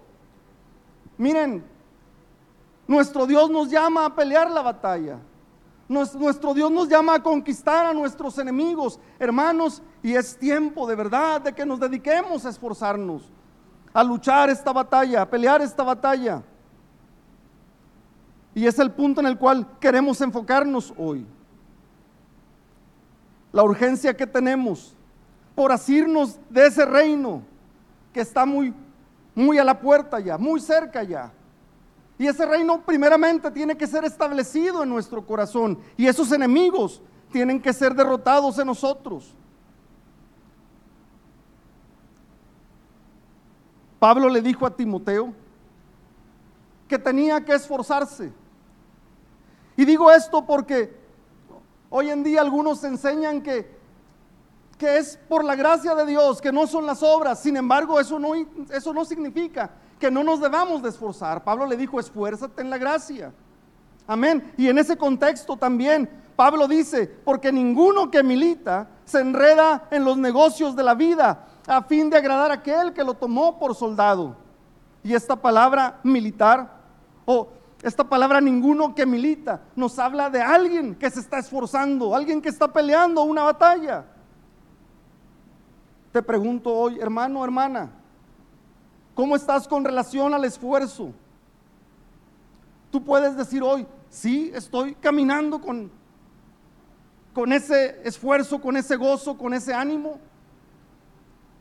Miren, 1.17 1.65
nuestro 2.85 3.25
Dios 3.25 3.49
nos 3.49 3.71
llama 3.71 4.05
a 4.05 4.13
pelear 4.13 4.51
la 4.51 4.61
batalla. 4.61 5.17
Nuestro 5.87 6.53
Dios 6.53 6.69
nos 6.69 6.87
llama 6.87 7.15
a 7.15 7.23
conquistar 7.23 7.87
a 7.87 7.93
nuestros 7.93 8.37
enemigos, 8.37 8.99
hermanos, 9.17 9.81
y 10.03 10.13
es 10.13 10.37
tiempo 10.37 10.85
de 10.85 10.93
verdad 10.93 11.41
de 11.41 11.51
que 11.51 11.65
nos 11.65 11.79
dediquemos 11.79 12.45
a 12.45 12.49
esforzarnos, 12.49 13.23
a 13.91 14.03
luchar 14.03 14.51
esta 14.51 14.71
batalla, 14.71 15.23
a 15.23 15.29
pelear 15.31 15.63
esta 15.63 15.81
batalla. 15.81 16.43
Y 18.53 18.67
es 18.67 18.77
el 18.77 18.91
punto 18.91 19.19
en 19.19 19.25
el 19.25 19.39
cual 19.39 19.65
queremos 19.79 20.21
enfocarnos 20.21 20.93
hoy. 20.95 21.25
La 23.57 23.63
urgencia 23.63 24.15
que 24.15 24.27
tenemos 24.27 24.93
por 25.55 25.71
asirnos 25.71 26.37
de 26.47 26.67
ese 26.67 26.85
reino 26.85 27.41
que 28.13 28.21
está 28.21 28.45
muy 28.45 28.71
muy 29.33 29.57
a 29.57 29.63
la 29.63 29.79
puerta 29.79 30.19
ya, 30.19 30.37
muy 30.37 30.59
cerca 30.59 31.01
ya. 31.01 31.31
Y 32.19 32.27
ese 32.27 32.45
reino 32.45 32.79
primeramente 32.85 33.49
tiene 33.49 33.75
que 33.75 33.87
ser 33.87 34.05
establecido 34.05 34.83
en 34.83 34.89
nuestro 34.89 35.25
corazón. 35.25 35.79
Y 35.97 36.05
esos 36.05 36.31
enemigos 36.31 37.01
tienen 37.31 37.59
que 37.59 37.73
ser 37.73 37.95
derrotados 37.95 38.59
en 38.59 38.67
nosotros. 38.67 39.33
Pablo 43.97 44.29
le 44.29 44.43
dijo 44.43 44.67
a 44.67 44.75
Timoteo 44.75 45.33
que 46.87 46.99
tenía 46.99 47.43
que 47.43 47.55
esforzarse. 47.55 48.31
Y 49.75 49.83
digo 49.83 50.11
esto 50.11 50.45
porque 50.45 51.06
hoy 51.89 52.10
en 52.10 52.24
día 52.24 52.41
algunos 52.41 52.84
enseñan 52.84 53.41
que 53.41 53.77
que 54.77 54.98
es 54.98 55.17
por 55.27 55.44
la 55.44 55.56
gracia 55.56 55.96
de 55.96 56.06
Dios, 56.06 56.39
que 56.39 56.51
no 56.51 56.67
son 56.67 56.86
las 56.86 57.01
obras. 57.01 57.39
Sin 57.39 57.58
embargo, 57.58 58.00
eso 58.00 58.20
no, 58.20 58.34
eso 58.72 58.94
no 58.94 59.06
significa 59.06 59.72
que 60.00 60.12
no 60.12 60.24
nos 60.24 60.39
debamos 60.39 60.84
de 60.84 60.89
esforzar. 60.89 61.44
Pablo 61.44 61.65
le 61.65 61.75
dijo, 61.75 62.00
esfuérzate 62.00 62.62
en 62.62 62.70
la 62.70 62.77
gracia. 62.77 63.34
Amén. 64.06 64.53
Y 64.56 64.67
en 64.67 64.77
ese 64.77 64.96
contexto 64.96 65.58
también, 65.58 66.08
Pablo 66.36 66.67
dice, 66.67 67.08
porque 67.08 67.51
ninguno 67.51 68.12
que 68.12 68.22
milita 68.22 68.88
se 69.03 69.20
enreda 69.20 69.88
en 69.89 70.06
los 70.06 70.17
negocios 70.17 70.75
de 70.75 70.84
la 70.84 70.94
vida 70.94 71.46
a 71.65 71.82
fin 71.82 72.10
de 72.10 72.17
agradar 72.17 72.51
a 72.51 72.56
aquel 72.56 72.94
que 72.94 73.03
lo 73.03 73.15
tomó 73.15 73.58
por 73.58 73.75
soldado. 73.75 74.36
Y 75.03 75.13
esta 75.13 75.36
palabra 75.36 76.00
militar, 76.03 76.72
o 77.25 77.50
esta 77.81 78.03
palabra 78.03 78.41
ninguno 78.41 78.96
que 78.96 79.05
milita, 79.05 79.62
nos 79.75 80.00
habla 80.00 80.29
de 80.29 80.41
alguien 80.41 80.96
que 80.96 81.10
se 81.10 81.19
está 81.19 81.39
esforzando, 81.39 82.15
alguien 82.15 82.41
que 82.41 82.50
está 82.50 82.72
peleando 82.72 83.22
una 83.24 83.43
batalla. 83.43 84.05
Te 86.12 86.24
pregunto 86.24 86.74
hoy, 86.74 87.00
hermano, 87.00 87.43
hermana, 87.43 87.91
¿cómo 89.13 89.36
estás 89.36 89.67
con 89.67 89.86
relación 89.86 90.34
al 90.34 90.46
esfuerzo? 90.46 91.12
Tú 92.89 93.03
puedes 93.03 93.38
decir 93.38 93.62
hoy, 93.62 93.86
sí, 94.10 94.51
estoy 94.55 94.96
caminando 94.96 95.62
con, 95.62 95.91
con 97.34 97.53
ese 97.53 98.01
esfuerzo, 98.03 98.60
con 98.60 98.75
ese 98.77 98.96
gozo, 98.96 99.38
con 99.38 99.53
ese 99.53 99.74
ánimo. 99.74 100.19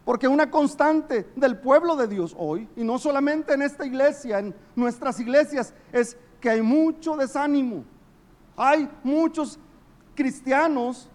Porque 0.06 0.28
una 0.28 0.52
constante 0.52 1.28
del 1.34 1.58
pueblo 1.58 1.96
de 1.96 2.06
Dios 2.06 2.32
hoy, 2.38 2.68
y 2.76 2.84
no 2.84 2.96
solamente 2.96 3.54
en 3.54 3.62
esta 3.62 3.84
iglesia, 3.84 4.38
en 4.38 4.54
nuestras 4.76 5.18
iglesias, 5.18 5.74
es 5.90 6.16
que 6.40 6.48
hay 6.48 6.62
mucho 6.62 7.16
desánimo. 7.16 7.82
Hay 8.56 8.88
muchos 9.02 9.58
cristianos 10.14 11.10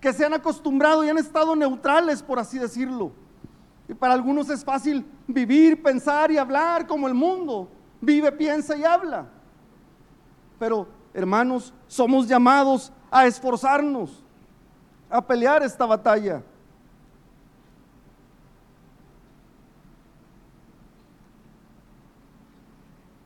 que 0.00 0.12
se 0.12 0.24
han 0.24 0.34
acostumbrado 0.34 1.04
y 1.04 1.08
han 1.08 1.18
estado 1.18 1.56
neutrales, 1.56 2.22
por 2.22 2.38
así 2.38 2.60
decirlo. 2.60 3.10
Y 3.88 3.94
para 3.94 4.14
algunos 4.14 4.48
es 4.50 4.64
fácil 4.64 5.04
vivir, 5.26 5.82
pensar 5.82 6.30
y 6.30 6.38
hablar 6.38 6.86
como 6.86 7.08
el 7.08 7.14
mundo 7.14 7.68
vive, 8.00 8.30
piensa 8.30 8.76
y 8.76 8.84
habla. 8.84 9.26
Pero, 10.60 10.86
hermanos, 11.12 11.74
somos 11.88 12.28
llamados 12.28 12.92
a 13.10 13.26
esforzarnos, 13.26 14.22
a 15.10 15.20
pelear 15.20 15.64
esta 15.64 15.86
batalla. 15.86 16.44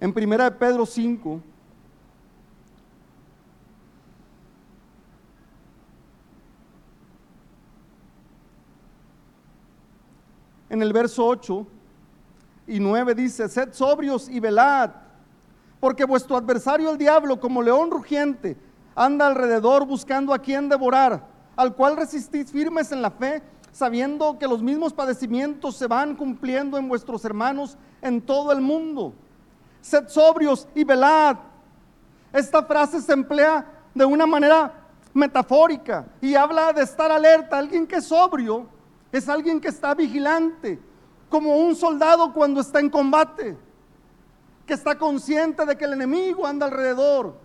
En 0.02 0.12
primera 0.12 0.50
de 0.50 0.50
Pedro 0.50 0.84
5, 0.84 1.40
en 10.68 10.82
el 10.82 10.92
verso 10.92 11.24
8 11.24 11.64
y 12.66 12.80
9 12.80 13.14
dice, 13.14 13.48
sed 13.48 13.72
sobrios 13.72 14.28
y 14.28 14.40
velad, 14.40 14.90
Porque 15.78 16.04
vuestro 16.04 16.36
adversario 16.36 16.90
el 16.90 16.98
diablo, 16.98 17.38
como 17.38 17.62
león 17.62 17.92
rugiente, 17.92 18.56
anda 18.96 19.28
alrededor 19.28 19.86
buscando 19.86 20.34
a 20.34 20.40
quien 20.40 20.68
devorar, 20.68 21.28
al 21.54 21.76
cual 21.76 21.96
resistís 21.96 22.50
firmes 22.50 22.90
en 22.90 23.02
la 23.02 23.12
fe, 23.12 23.40
sabiendo 23.70 24.36
que 24.36 24.48
los 24.48 24.64
mismos 24.64 24.92
padecimientos 24.92 25.76
se 25.76 25.86
van 25.86 26.16
cumpliendo 26.16 26.76
en 26.76 26.88
vuestros 26.88 27.24
hermanos 27.24 27.78
en 28.00 28.20
todo 28.20 28.50
el 28.50 28.60
mundo. 28.60 29.14
Sed 29.82 30.08
sobrios 30.08 30.66
y 30.74 30.84
velad. 30.84 31.36
Esta 32.32 32.62
frase 32.62 33.02
se 33.02 33.12
emplea 33.12 33.66
de 33.94 34.04
una 34.04 34.24
manera 34.24 34.72
metafórica 35.12 36.06
y 36.20 36.34
habla 36.34 36.72
de 36.72 36.82
estar 36.82 37.10
alerta. 37.10 37.58
Alguien 37.58 37.86
que 37.86 37.96
es 37.96 38.06
sobrio 38.06 38.66
es 39.10 39.28
alguien 39.28 39.60
que 39.60 39.68
está 39.68 39.94
vigilante, 39.94 40.80
como 41.28 41.56
un 41.56 41.76
soldado 41.76 42.32
cuando 42.32 42.60
está 42.60 42.80
en 42.80 42.88
combate, 42.88 43.56
que 44.64 44.72
está 44.72 44.96
consciente 44.96 45.66
de 45.66 45.76
que 45.76 45.84
el 45.84 45.92
enemigo 45.92 46.46
anda 46.46 46.64
alrededor 46.64 47.36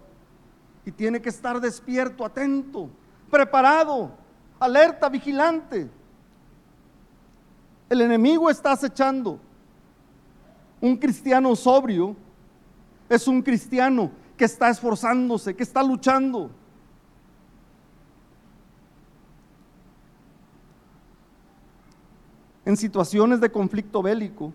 y 0.85 0.91
tiene 0.91 1.21
que 1.21 1.29
estar 1.29 1.59
despierto, 1.59 2.23
atento, 2.23 2.89
preparado, 3.29 4.11
alerta, 4.59 5.09
vigilante. 5.09 5.89
El 7.89 8.01
enemigo 8.01 8.49
está 8.49 8.71
acechando. 8.73 9.39
Un 10.79 10.95
cristiano 10.95 11.55
sobrio 11.55 12.15
es 13.09 13.27
un 13.27 13.41
cristiano 13.41 14.11
que 14.35 14.45
está 14.45 14.69
esforzándose, 14.69 15.55
que 15.55 15.63
está 15.63 15.81
luchando. 15.81 16.51
En 22.65 22.75
situaciones 22.75 23.39
de 23.39 23.49
conflicto 23.49 24.01
bélico, 24.01 24.53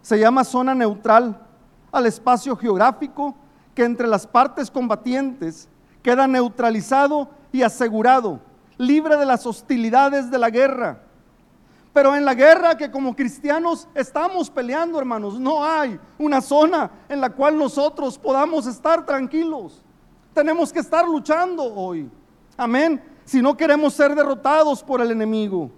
se 0.00 0.18
llama 0.18 0.44
zona 0.44 0.74
neutral 0.74 1.46
al 1.90 2.06
espacio 2.06 2.56
geográfico 2.56 3.34
que 3.74 3.84
entre 3.84 4.06
las 4.06 4.26
partes 4.26 4.70
combatientes 4.70 5.68
queda 6.02 6.26
neutralizado 6.26 7.28
y 7.52 7.62
asegurado, 7.62 8.40
libre 8.78 9.16
de 9.16 9.26
las 9.26 9.44
hostilidades 9.44 10.30
de 10.30 10.38
la 10.38 10.50
guerra 10.50 11.09
pero 11.92 12.14
en 12.14 12.24
la 12.24 12.34
guerra 12.34 12.76
que 12.76 12.90
como 12.90 13.16
cristianos 13.16 13.88
estamos 13.94 14.48
peleando, 14.48 14.98
hermanos, 14.98 15.40
no 15.40 15.64
hay 15.64 15.98
una 16.18 16.40
zona 16.40 16.90
en 17.08 17.20
la 17.20 17.30
cual 17.30 17.58
nosotros 17.58 18.16
podamos 18.16 18.66
estar 18.66 19.04
tranquilos. 19.04 19.82
Tenemos 20.32 20.72
que 20.72 20.78
estar 20.78 21.04
luchando 21.04 21.64
hoy. 21.64 22.08
Amén. 22.56 23.02
Si 23.24 23.42
no 23.42 23.56
queremos 23.56 23.92
ser 23.92 24.14
derrotados 24.14 24.84
por 24.84 25.00
el 25.00 25.10
enemigo. 25.10 25.70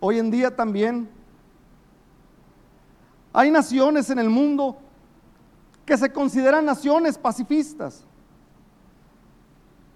Hoy 0.00 0.18
en 0.18 0.30
día 0.30 0.54
también 0.54 1.08
hay 3.32 3.50
naciones 3.50 4.08
en 4.10 4.18
el 4.18 4.30
mundo 4.30 4.78
que 5.84 5.96
se 5.96 6.12
consideran 6.12 6.64
naciones 6.64 7.18
pacifistas. 7.18 8.04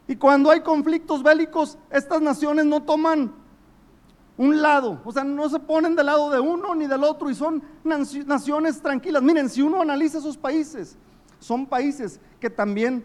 Y 0.08 0.16
cuando 0.16 0.50
hay 0.50 0.60
conflictos 0.60 1.22
bélicos, 1.22 1.78
estas 1.90 2.20
naciones 2.20 2.64
no 2.64 2.82
toman 2.82 3.32
un 4.38 4.60
lado, 4.60 5.00
o 5.04 5.12
sea, 5.12 5.24
no 5.24 5.48
se 5.48 5.58
ponen 5.58 5.96
del 5.96 6.06
lado 6.06 6.30
de 6.30 6.38
uno 6.38 6.74
ni 6.74 6.86
del 6.86 7.04
otro 7.04 7.30
y 7.30 7.34
son 7.34 7.62
naciones 7.82 8.82
tranquilas. 8.82 9.22
Miren, 9.22 9.48
si 9.48 9.62
uno 9.62 9.80
analiza 9.80 10.18
esos 10.18 10.36
países, 10.36 10.96
son 11.38 11.66
países 11.66 12.20
que 12.38 12.50
también 12.50 13.04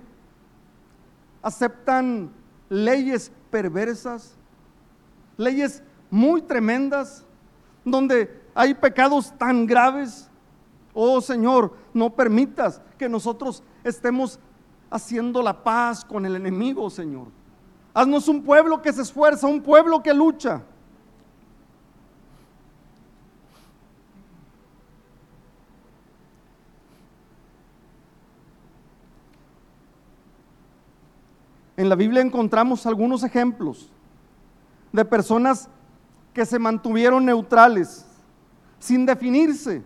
aceptan 1.41 2.31
leyes 2.69 3.31
perversas, 3.49 4.35
leyes 5.37 5.81
muy 6.09 6.41
tremendas, 6.41 7.25
donde 7.85 8.41
hay 8.53 8.73
pecados 8.73 9.33
tan 9.37 9.65
graves. 9.65 10.29
Oh 10.93 11.21
Señor, 11.21 11.73
no 11.93 12.13
permitas 12.13 12.81
que 12.97 13.07
nosotros 13.07 13.63
estemos 13.83 14.37
haciendo 14.91 15.41
la 15.41 15.63
paz 15.63 16.03
con 16.03 16.25
el 16.25 16.35
enemigo, 16.35 16.89
Señor. 16.89 17.27
Haznos 17.93 18.27
un 18.27 18.43
pueblo 18.43 18.81
que 18.81 18.91
se 18.93 19.01
esfuerza, 19.01 19.47
un 19.47 19.61
pueblo 19.61 20.03
que 20.03 20.13
lucha. 20.13 20.61
En 31.77 31.89
la 31.89 31.95
Biblia 31.95 32.21
encontramos 32.21 32.85
algunos 32.85 33.23
ejemplos 33.23 33.89
de 34.91 35.03
personas 35.03 35.67
que 36.33 36.45
se 36.45 36.59
mantuvieron 36.59 37.25
neutrales, 37.25 38.05
sin 38.77 39.05
definirse. 39.05 39.83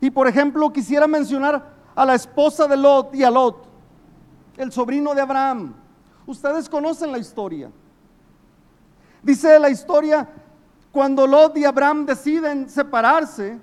Y 0.00 0.10
por 0.10 0.28
ejemplo, 0.28 0.72
quisiera 0.72 1.06
mencionar 1.06 1.75
a 1.96 2.04
la 2.04 2.14
esposa 2.14 2.68
de 2.68 2.76
Lot 2.76 3.14
y 3.14 3.24
a 3.24 3.30
Lot, 3.30 3.66
el 4.58 4.70
sobrino 4.70 5.14
de 5.14 5.22
Abraham. 5.22 5.74
Ustedes 6.26 6.68
conocen 6.68 7.10
la 7.10 7.18
historia. 7.18 7.70
Dice 9.22 9.58
la 9.58 9.70
historia, 9.70 10.28
cuando 10.92 11.26
Lot 11.26 11.56
y 11.56 11.64
Abraham 11.64 12.04
deciden 12.04 12.68
separarse, 12.68 13.58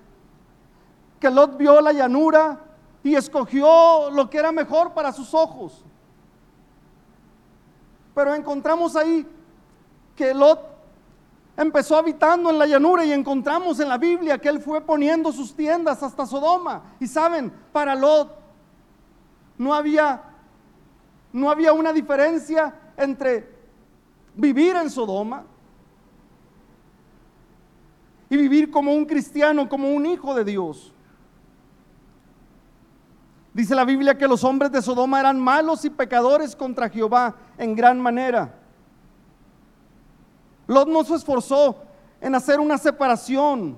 que 1.20 1.30
Lot 1.30 1.58
vio 1.58 1.80
la 1.80 1.94
llanura 1.94 2.60
y 3.04 3.16
escogió 3.16 4.10
lo 4.10 4.30
que 4.30 4.40
era 4.40 4.52
mejor 4.52 4.94
para 4.94 5.12
sus 5.12 5.34
ojos. 5.34 5.86
Pero 8.16 8.34
encontramos 8.34 8.96
ahí 8.96 9.28
que 10.16 10.34
Lot 10.34 10.73
empezó 11.56 11.98
habitando 11.98 12.50
en 12.50 12.60
la 12.60 12.66
llanura 12.66 13.06
y 13.06 13.12
encontramos 13.12 13.80
en 13.80 13.90
la 13.90 13.98
Biblia 13.98 14.38
que 14.38 14.50
él 14.50 14.60
fue 14.60 14.82
poniendo 14.82 15.32
sus 15.32 15.56
tiendas 15.56 16.02
hasta 16.04 16.26
Sodoma. 16.26 16.96
Y 17.00 17.08
saben, 17.08 17.52
para 17.72 17.96
Lot 17.96 18.38
no 19.58 19.74
había 19.74 20.34
no 21.34 21.50
había 21.50 21.74
una 21.74 21.92
diferencia 21.92 22.74
entre 22.96 23.50
vivir 24.36 24.76
en 24.76 24.90
Sodoma 24.90 25.44
y 28.30 28.38
vivir 28.38 28.70
como 28.70 28.94
un 28.94 29.06
cristiano, 29.06 29.68
como 29.68 29.90
un 29.92 30.06
hijo 30.06 30.36
de 30.36 30.46
Dios. 30.46 30.94
Dice 33.54 33.76
la 33.76 33.84
Biblia 33.84 34.18
que 34.18 34.28
los 34.28 34.44
hombres 34.44 34.72
de 34.72 34.82
Sodoma 34.82 35.20
eran 35.20 35.40
malos 35.40 35.86
y 35.86 35.90
pecadores 35.90 36.56
contra 36.56 36.90
Jehová 36.90 37.36
en 37.58 37.76
gran 37.76 38.00
manera. 38.00 38.60
Lot 40.68 40.88
no 40.88 41.04
se 41.04 41.16
esforzó 41.16 41.78
en 42.22 42.36
hacer 42.36 42.60
una 42.60 42.78
separación. 42.78 43.78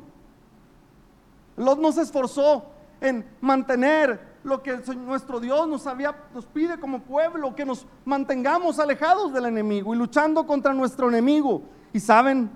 Lot 1.58 1.80
no 1.80 1.92
se 1.92 2.02
esforzó 2.02 2.66
en 3.02 3.26
mantener 3.42 4.36
lo 4.44 4.62
que 4.62 4.78
nuestro 4.96 5.40
Dios 5.40 5.68
nos, 5.68 5.88
había, 5.88 6.16
nos 6.34 6.46
pide 6.46 6.80
como 6.80 7.00
pueblo, 7.00 7.56
que 7.56 7.66
nos 7.66 7.86
mantengamos 8.06 8.78
alejados 8.78 9.34
del 9.34 9.46
enemigo 9.46 9.96
y 9.96 9.98
luchando 9.98 10.46
contra 10.46 10.74
nuestro 10.74 11.10
enemigo. 11.10 11.64
Y 11.92 12.00
saben, 12.00 12.52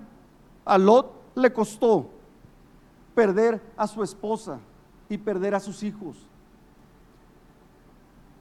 a 0.64 0.78
Lot 0.78 1.12
le 1.34 1.52
costó 1.52 2.10
perder 3.14 3.60
a 3.76 3.86
su 3.86 4.02
esposa 4.02 4.60
y 5.08 5.18
perder 5.18 5.54
a 5.54 5.60
sus 5.60 5.82
hijos. 5.82 6.16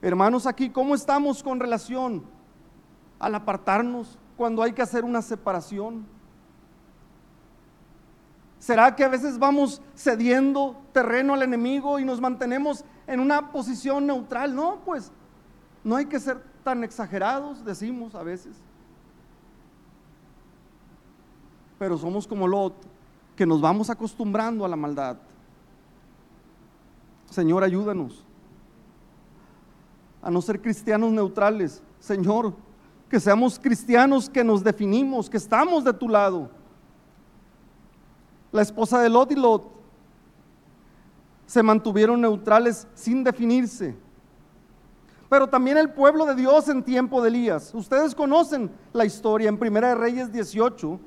Hermanos, 0.01 0.45
aquí, 0.45 0.69
¿cómo 0.69 0.93
estamos 0.95 1.41
con 1.41 1.59
relación 1.59 2.23
al 3.17 3.35
apartarnos? 3.35 4.17
Cuando 4.39 4.63
hay 4.63 4.71
que 4.71 4.81
hacer 4.81 5.03
una 5.03 5.21
separación? 5.21 6.05
¿Será 8.57 8.95
que 8.95 9.03
a 9.03 9.09
veces 9.09 9.37
vamos 9.37 9.81
cediendo 9.97 10.77
terreno 10.93 11.33
al 11.33 11.41
enemigo 11.41 11.99
y 11.99 12.05
nos 12.05 12.21
mantenemos 12.21 12.85
en 13.05 13.19
una 13.19 13.51
posición 13.51 14.07
neutral? 14.07 14.55
No, 14.55 14.79
pues 14.85 15.11
no 15.83 15.97
hay 15.97 16.05
que 16.05 16.21
ser 16.21 16.41
tan 16.63 16.85
exagerados, 16.85 17.65
decimos 17.65 18.15
a 18.15 18.23
veces. 18.23 18.55
Pero 21.77 21.97
somos 21.97 22.25
como 22.25 22.47
Lot, 22.47 22.75
que 23.35 23.45
nos 23.45 23.59
vamos 23.59 23.89
acostumbrando 23.89 24.63
a 24.63 24.69
la 24.69 24.77
maldad. 24.77 25.17
Señor, 27.29 27.65
ayúdanos 27.65 28.23
a 30.21 30.31
no 30.31 30.41
ser 30.41 30.61
cristianos 30.61 31.11
neutrales. 31.11 31.83
Señor, 31.99 32.53
que 33.09 33.19
seamos 33.19 33.59
cristianos 33.59 34.29
que 34.29 34.43
nos 34.43 34.63
definimos, 34.63 35.29
que 35.29 35.37
estamos 35.37 35.83
de 35.83 35.93
tu 35.93 36.07
lado. 36.07 36.49
La 38.51 38.61
esposa 38.61 39.01
de 39.01 39.09
Lot 39.09 39.31
y 39.31 39.35
Lot 39.35 39.63
se 41.45 41.63
mantuvieron 41.63 42.21
neutrales 42.21 42.87
sin 42.93 43.23
definirse. 43.23 43.95
Pero 45.29 45.47
también 45.47 45.77
el 45.77 45.91
pueblo 45.91 46.25
de 46.25 46.35
Dios 46.35 46.69
en 46.69 46.83
tiempo 46.83 47.21
de 47.21 47.29
Elías. 47.29 47.73
Ustedes 47.73 48.15
conocen 48.15 48.71
la 48.93 49.05
historia 49.05 49.49
en 49.49 49.57
Primera 49.57 49.89
de 49.89 49.95
Reyes 49.95 50.31
18 50.31 50.99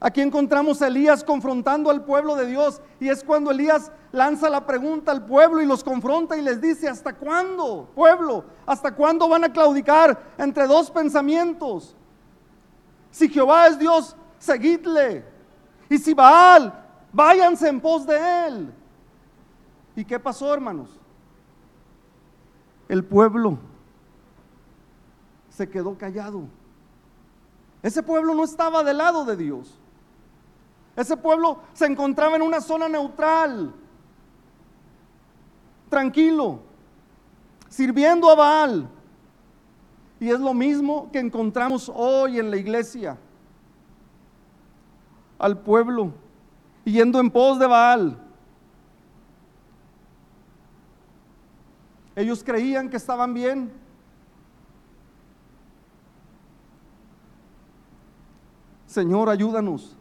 Aquí 0.00 0.20
encontramos 0.20 0.80
a 0.80 0.86
Elías 0.86 1.24
confrontando 1.24 1.90
al 1.90 2.04
pueblo 2.04 2.36
de 2.36 2.46
Dios 2.46 2.80
y 3.00 3.08
es 3.08 3.24
cuando 3.24 3.50
Elías 3.50 3.90
lanza 4.12 4.48
la 4.48 4.64
pregunta 4.64 5.10
al 5.10 5.26
pueblo 5.26 5.60
y 5.60 5.66
los 5.66 5.82
confronta 5.82 6.36
y 6.36 6.42
les 6.42 6.60
dice, 6.60 6.88
¿hasta 6.88 7.14
cuándo, 7.14 7.90
pueblo? 7.94 8.44
¿Hasta 8.64 8.94
cuándo 8.94 9.28
van 9.28 9.44
a 9.44 9.52
claudicar 9.52 10.34
entre 10.38 10.68
dos 10.68 10.90
pensamientos? 10.90 11.96
Si 13.10 13.28
Jehová 13.28 13.66
es 13.66 13.78
Dios, 13.78 14.14
seguidle. 14.38 15.24
Y 15.88 15.98
si 15.98 16.14
Baal, 16.14 16.72
váyanse 17.12 17.68
en 17.68 17.80
pos 17.80 18.06
de 18.06 18.46
él. 18.46 18.74
¿Y 19.96 20.04
qué 20.04 20.20
pasó, 20.20 20.54
hermanos? 20.54 20.90
El 22.88 23.04
pueblo 23.04 23.58
se 25.50 25.68
quedó 25.68 25.98
callado. 25.98 26.44
Ese 27.82 28.02
pueblo 28.02 28.34
no 28.34 28.44
estaba 28.44 28.84
del 28.84 28.98
lado 28.98 29.24
de 29.24 29.36
Dios. 29.36 29.77
Ese 30.98 31.16
pueblo 31.16 31.60
se 31.74 31.86
encontraba 31.86 32.34
en 32.34 32.42
una 32.42 32.60
zona 32.60 32.88
neutral, 32.88 33.72
tranquilo, 35.88 36.58
sirviendo 37.68 38.28
a 38.28 38.34
Baal. 38.34 38.88
Y 40.18 40.28
es 40.28 40.40
lo 40.40 40.52
mismo 40.52 41.08
que 41.12 41.20
encontramos 41.20 41.88
hoy 41.94 42.40
en 42.40 42.50
la 42.50 42.56
iglesia. 42.56 43.16
Al 45.38 45.60
pueblo 45.60 46.12
yendo 46.84 47.20
en 47.20 47.30
pos 47.30 47.60
de 47.60 47.68
Baal. 47.68 48.18
Ellos 52.16 52.42
creían 52.42 52.90
que 52.90 52.96
estaban 52.96 53.32
bien. 53.34 53.72
Señor, 58.86 59.28
ayúdanos 59.28 59.97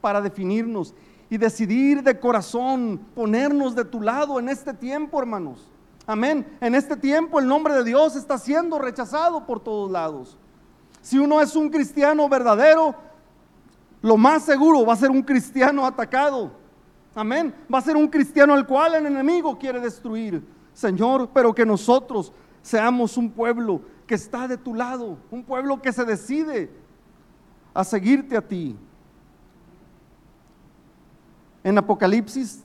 para 0.00 0.20
definirnos 0.20 0.94
y 1.30 1.36
decidir 1.36 2.02
de 2.02 2.18
corazón 2.18 3.00
ponernos 3.14 3.74
de 3.74 3.84
tu 3.84 4.00
lado 4.00 4.38
en 4.38 4.48
este 4.48 4.72
tiempo, 4.72 5.18
hermanos. 5.18 5.68
Amén. 6.06 6.46
En 6.60 6.74
este 6.74 6.96
tiempo 6.96 7.38
el 7.38 7.46
nombre 7.46 7.74
de 7.74 7.84
Dios 7.84 8.16
está 8.16 8.38
siendo 8.38 8.78
rechazado 8.78 9.44
por 9.44 9.60
todos 9.60 9.90
lados. 9.90 10.38
Si 11.02 11.18
uno 11.18 11.40
es 11.42 11.54
un 11.54 11.68
cristiano 11.68 12.28
verdadero, 12.28 12.94
lo 14.00 14.16
más 14.16 14.44
seguro 14.44 14.86
va 14.86 14.94
a 14.94 14.96
ser 14.96 15.10
un 15.10 15.22
cristiano 15.22 15.84
atacado. 15.84 16.52
Amén. 17.14 17.54
Va 17.72 17.78
a 17.78 17.82
ser 17.82 17.96
un 17.96 18.08
cristiano 18.08 18.54
al 18.54 18.66
cual 18.66 18.94
el 18.94 19.06
enemigo 19.06 19.58
quiere 19.58 19.80
destruir. 19.80 20.42
Señor, 20.72 21.28
pero 21.34 21.54
que 21.54 21.66
nosotros 21.66 22.32
seamos 22.62 23.16
un 23.16 23.30
pueblo 23.30 23.82
que 24.06 24.14
está 24.14 24.48
de 24.48 24.56
tu 24.56 24.74
lado, 24.74 25.18
un 25.30 25.44
pueblo 25.44 25.82
que 25.82 25.92
se 25.92 26.04
decide 26.04 26.70
a 27.74 27.84
seguirte 27.84 28.36
a 28.36 28.40
ti. 28.40 28.76
En 31.64 31.76
Apocalipsis 31.78 32.62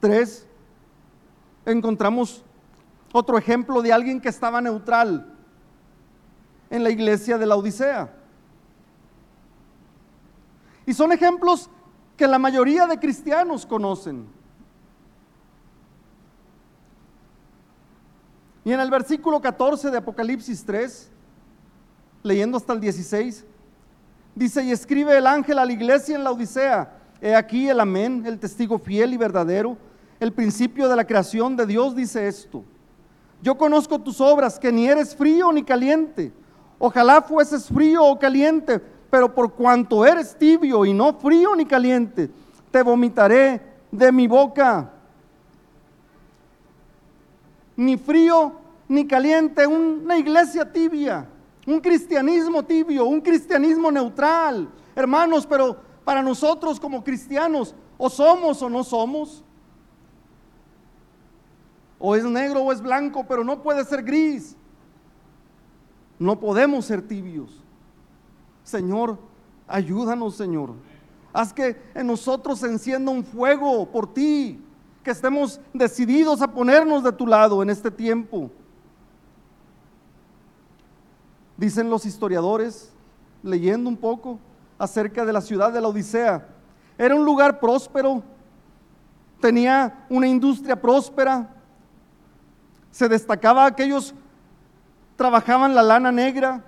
3 0.00 0.46
encontramos 1.66 2.42
otro 3.12 3.36
ejemplo 3.36 3.82
de 3.82 3.92
alguien 3.92 4.20
que 4.20 4.28
estaba 4.28 4.60
neutral 4.60 5.32
en 6.70 6.82
la 6.82 6.90
iglesia 6.90 7.36
de 7.36 7.46
la 7.46 7.56
Odisea. 7.56 8.10
Y 10.86 10.94
son 10.94 11.12
ejemplos 11.12 11.68
que 12.16 12.26
la 12.26 12.38
mayoría 12.38 12.86
de 12.86 12.98
cristianos 12.98 13.66
conocen. 13.66 14.26
Y 18.64 18.72
en 18.72 18.80
el 18.80 18.90
versículo 18.90 19.40
14 19.40 19.90
de 19.90 19.98
Apocalipsis 19.98 20.64
3, 20.64 21.10
leyendo 22.22 22.56
hasta 22.56 22.72
el 22.72 22.80
16, 22.80 23.44
dice, 24.34 24.64
y 24.64 24.70
escribe 24.70 25.16
el 25.18 25.26
ángel 25.26 25.58
a 25.58 25.64
la 25.64 25.72
iglesia 25.72 26.16
en 26.16 26.24
la 26.24 26.30
Odisea, 26.30 27.01
he 27.22 27.36
aquí 27.36 27.68
el 27.68 27.78
amén, 27.78 28.24
el 28.26 28.38
testigo 28.40 28.78
fiel 28.78 29.14
y 29.14 29.16
verdadero, 29.16 29.76
el 30.18 30.32
principio 30.32 30.88
de 30.88 30.96
la 30.96 31.06
creación 31.06 31.56
de 31.56 31.66
Dios 31.66 31.94
dice 31.94 32.26
esto. 32.26 32.64
Yo 33.40 33.56
conozco 33.56 33.98
tus 34.00 34.20
obras, 34.20 34.58
que 34.58 34.72
ni 34.72 34.88
eres 34.88 35.14
frío 35.14 35.52
ni 35.52 35.62
caliente. 35.62 36.32
Ojalá 36.80 37.22
fueses 37.22 37.68
frío 37.68 38.04
o 38.04 38.18
caliente, 38.18 38.80
pero 39.08 39.32
por 39.32 39.52
cuanto 39.52 40.04
eres 40.04 40.36
tibio 40.36 40.84
y 40.84 40.92
no 40.92 41.14
frío 41.14 41.54
ni 41.54 41.64
caliente, 41.64 42.28
te 42.72 42.82
vomitaré 42.82 43.60
de 43.92 44.10
mi 44.10 44.26
boca. 44.26 44.90
Ni 47.76 47.96
frío 47.96 48.52
ni 48.88 49.06
caliente, 49.06 49.64
una 49.66 50.18
iglesia 50.18 50.70
tibia, 50.72 51.28
un 51.66 51.80
cristianismo 51.80 52.64
tibio, 52.64 53.04
un 53.04 53.20
cristianismo 53.20 53.92
neutral. 53.92 54.68
Hermanos, 54.96 55.46
pero 55.46 55.91
para 56.04 56.22
nosotros 56.22 56.80
como 56.80 57.04
cristianos, 57.04 57.74
o 57.98 58.10
somos 58.10 58.60
o 58.62 58.68
no 58.68 58.84
somos. 58.84 59.44
O 61.98 62.16
es 62.16 62.24
negro 62.24 62.62
o 62.62 62.72
es 62.72 62.80
blanco, 62.80 63.24
pero 63.28 63.44
no 63.44 63.62
puede 63.62 63.84
ser 63.84 64.02
gris. 64.02 64.56
No 66.18 66.38
podemos 66.38 66.84
ser 66.84 67.06
tibios. 67.06 67.62
Señor, 68.64 69.18
ayúdanos, 69.68 70.36
Señor. 70.36 70.74
Haz 71.32 71.52
que 71.52 71.80
en 71.94 72.06
nosotros 72.06 72.58
se 72.58 72.66
encienda 72.66 73.10
un 73.10 73.24
fuego 73.24 73.90
por 73.90 74.12
ti, 74.12 74.60
que 75.02 75.10
estemos 75.10 75.60
decididos 75.72 76.42
a 76.42 76.52
ponernos 76.52 77.02
de 77.02 77.12
tu 77.12 77.26
lado 77.26 77.62
en 77.62 77.70
este 77.70 77.90
tiempo. 77.90 78.50
Dicen 81.56 81.88
los 81.88 82.04
historiadores, 82.04 82.92
leyendo 83.42 83.88
un 83.88 83.96
poco 83.96 84.38
acerca 84.82 85.24
de 85.24 85.32
la 85.32 85.40
ciudad 85.40 85.72
de 85.72 85.80
la 85.80 85.86
Odisea, 85.86 86.44
era 86.98 87.14
un 87.14 87.24
lugar 87.24 87.60
próspero, 87.60 88.20
tenía 89.40 90.04
una 90.08 90.26
industria 90.26 90.74
próspera, 90.74 91.48
se 92.90 93.08
destacaba 93.08 93.64
aquellos 93.64 94.12
trabajaban 95.14 95.72
la 95.72 95.84
lana 95.84 96.10
negra, 96.10 96.64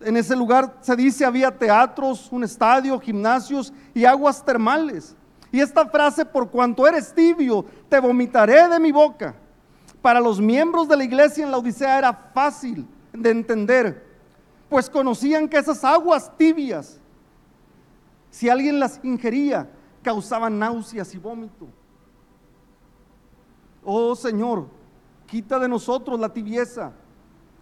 en 0.00 0.16
ese 0.16 0.34
lugar 0.34 0.74
se 0.80 0.96
dice 0.96 1.24
había 1.24 1.56
teatros, 1.56 2.26
un 2.32 2.42
estadio, 2.42 2.98
gimnasios 2.98 3.72
y 3.94 4.04
aguas 4.04 4.44
termales. 4.44 5.14
Y 5.52 5.60
esta 5.60 5.86
frase, 5.86 6.24
por 6.24 6.50
cuanto 6.50 6.84
eres 6.84 7.14
tibio, 7.14 7.64
te 7.88 8.00
vomitaré 8.00 8.68
de 8.68 8.80
mi 8.80 8.90
boca. 8.90 9.36
Para 10.00 10.18
los 10.18 10.40
miembros 10.40 10.88
de 10.88 10.96
la 10.96 11.04
iglesia 11.04 11.44
en 11.44 11.52
la 11.52 11.58
Odisea 11.58 11.98
era 11.98 12.12
fácil 12.12 12.88
de 13.12 13.30
entender, 13.30 14.11
pues 14.72 14.88
conocían 14.88 15.48
que 15.50 15.58
esas 15.58 15.84
aguas 15.84 16.32
tibias, 16.38 16.98
si 18.30 18.48
alguien 18.48 18.80
las 18.80 18.98
ingería, 19.04 19.70
causaban 20.02 20.58
náuseas 20.58 21.14
y 21.14 21.18
vómito. 21.18 21.68
Oh 23.84 24.16
Señor, 24.16 24.66
quita 25.26 25.58
de 25.58 25.68
nosotros 25.68 26.18
la 26.18 26.32
tibieza 26.32 26.92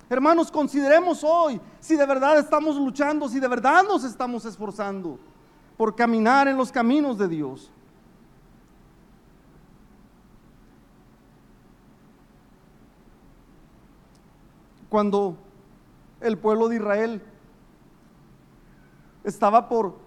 Hermanos, 0.08 0.50
consideremos 0.50 1.22
hoy 1.22 1.60
si 1.80 1.96
de 1.96 2.04
verdad 2.04 2.36
estamos 2.38 2.76
luchando, 2.76 3.28
si 3.28 3.38
de 3.38 3.46
verdad 3.46 3.84
nos 3.84 4.02
estamos 4.02 4.44
esforzando 4.44 5.18
por 5.76 5.94
caminar 5.94 6.48
en 6.48 6.56
los 6.56 6.72
caminos 6.72 7.16
de 7.16 7.28
Dios. 7.28 7.70
Cuando 14.88 15.36
el 16.20 16.38
pueblo 16.38 16.68
de 16.68 16.76
Israel 16.76 17.22
estaba 19.24 19.68
por, 19.68 19.98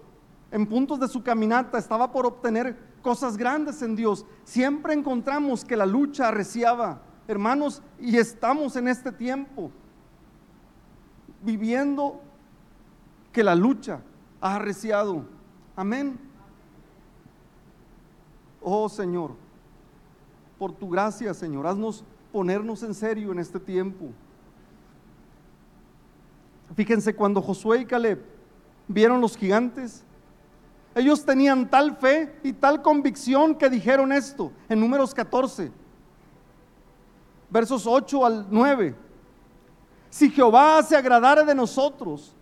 en 0.50 0.66
puntos 0.66 1.00
de 1.00 1.08
su 1.08 1.22
caminata, 1.22 1.78
estaba 1.78 2.10
por 2.10 2.26
obtener 2.26 2.76
cosas 3.02 3.36
grandes 3.36 3.82
en 3.82 3.96
Dios, 3.96 4.24
siempre 4.44 4.94
encontramos 4.94 5.64
que 5.64 5.76
la 5.76 5.86
lucha 5.86 6.28
arreciaba, 6.28 7.02
hermanos, 7.28 7.82
y 8.00 8.16
estamos 8.16 8.76
en 8.76 8.88
este 8.88 9.12
tiempo 9.12 9.70
viviendo 11.42 12.20
que 13.32 13.44
la 13.44 13.54
lucha 13.54 14.00
ha 14.40 14.56
arreciado. 14.56 15.24
Amén. 15.76 16.18
Oh 18.62 18.88
Señor, 18.88 19.32
por 20.58 20.72
tu 20.72 20.88
gracia, 20.88 21.34
Señor, 21.34 21.66
haznos 21.66 22.04
ponernos 22.32 22.82
en 22.82 22.94
serio 22.94 23.30
en 23.32 23.38
este 23.38 23.60
tiempo. 23.60 24.06
Fíjense, 26.74 27.14
cuando 27.14 27.40
Josué 27.40 27.80
y 27.80 27.84
Caleb 27.84 28.24
vieron 28.88 29.20
los 29.20 29.36
gigantes, 29.36 30.04
ellos 30.94 31.24
tenían 31.24 31.68
tal 31.68 31.96
fe 31.96 32.38
y 32.42 32.52
tal 32.52 32.82
convicción 32.82 33.54
que 33.54 33.68
dijeron 33.68 34.12
esto 34.12 34.52
en 34.68 34.80
números 34.80 35.12
14, 35.14 35.72
versos 37.50 37.86
8 37.86 38.26
al 38.26 38.46
9. 38.50 38.94
Si 40.10 40.30
Jehová 40.30 40.82
se 40.82 40.96
agradara 40.96 41.42
de 41.42 41.54
nosotros, 41.54 42.34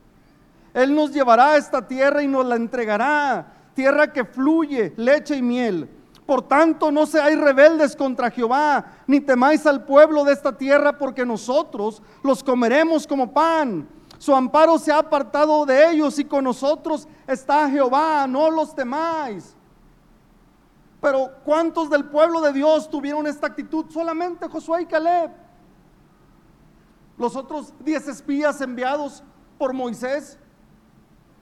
Él 0.74 0.94
nos 0.94 1.12
llevará 1.12 1.52
a 1.52 1.56
esta 1.56 1.86
tierra 1.86 2.22
y 2.22 2.28
nos 2.28 2.44
la 2.44 2.56
entregará, 2.56 3.54
tierra 3.74 4.12
que 4.12 4.24
fluye 4.24 4.92
leche 4.96 5.36
y 5.36 5.42
miel. 5.42 5.88
Por 6.26 6.42
tanto, 6.42 6.92
no 6.92 7.06
seáis 7.06 7.38
rebeldes 7.38 7.96
contra 7.96 8.30
Jehová, 8.30 8.84
ni 9.06 9.20
temáis 9.20 9.66
al 9.66 9.84
pueblo 9.84 10.24
de 10.24 10.34
esta 10.34 10.56
tierra, 10.56 10.96
porque 10.96 11.26
nosotros 11.26 12.02
los 12.22 12.44
comeremos 12.44 13.06
como 13.06 13.32
pan. 13.32 13.88
Su 14.22 14.32
amparo 14.32 14.78
se 14.78 14.92
ha 14.92 14.98
apartado 14.98 15.66
de 15.66 15.90
ellos 15.90 16.16
y 16.16 16.24
con 16.24 16.44
nosotros 16.44 17.08
está 17.26 17.68
Jehová, 17.68 18.24
no 18.28 18.52
los 18.52 18.72
temáis. 18.72 19.56
Pero 21.00 21.32
¿cuántos 21.44 21.90
del 21.90 22.04
pueblo 22.04 22.40
de 22.40 22.52
Dios 22.52 22.88
tuvieron 22.88 23.26
esta 23.26 23.48
actitud? 23.48 23.86
Solamente 23.90 24.46
Josué 24.46 24.82
y 24.82 24.86
Caleb 24.86 25.32
los 27.18 27.34
otros 27.34 27.74
diez 27.80 28.06
espías 28.06 28.60
enviados 28.60 29.24
por 29.58 29.72
Moisés, 29.72 30.38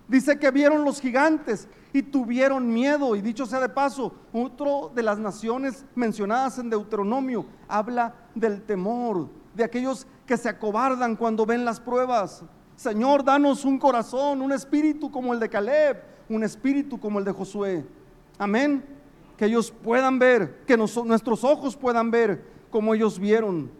Dice 0.08 0.40
que 0.40 0.50
vieron 0.50 0.84
los 0.84 1.00
gigantes 1.00 1.68
y 1.92 2.02
tuvieron 2.02 2.66
miedo. 2.66 3.14
Y 3.14 3.20
dicho 3.20 3.46
sea 3.46 3.60
de 3.60 3.68
paso, 3.68 4.12
otro 4.32 4.90
de 4.92 5.04
las 5.04 5.20
naciones 5.20 5.84
mencionadas 5.94 6.58
en 6.58 6.68
Deuteronomio 6.68 7.46
habla 7.68 8.14
del 8.34 8.60
temor, 8.62 9.28
de 9.54 9.62
aquellos 9.62 10.08
que 10.26 10.36
se 10.36 10.48
acobardan 10.48 11.14
cuando 11.14 11.46
ven 11.46 11.64
las 11.64 11.78
pruebas. 11.78 12.42
Señor, 12.80 13.22
danos 13.22 13.66
un 13.66 13.78
corazón, 13.78 14.40
un 14.40 14.52
espíritu 14.52 15.10
como 15.10 15.34
el 15.34 15.38
de 15.38 15.50
Caleb, 15.50 16.02
un 16.30 16.42
espíritu 16.42 16.98
como 16.98 17.18
el 17.18 17.26
de 17.26 17.32
Josué. 17.32 17.84
Amén. 18.38 18.82
Que 19.36 19.44
ellos 19.44 19.70
puedan 19.70 20.18
ver, 20.18 20.64
que 20.64 20.78
nuestros 20.78 21.44
ojos 21.44 21.76
puedan 21.76 22.10
ver 22.10 22.42
como 22.70 22.94
ellos 22.94 23.18
vieron. 23.18 23.70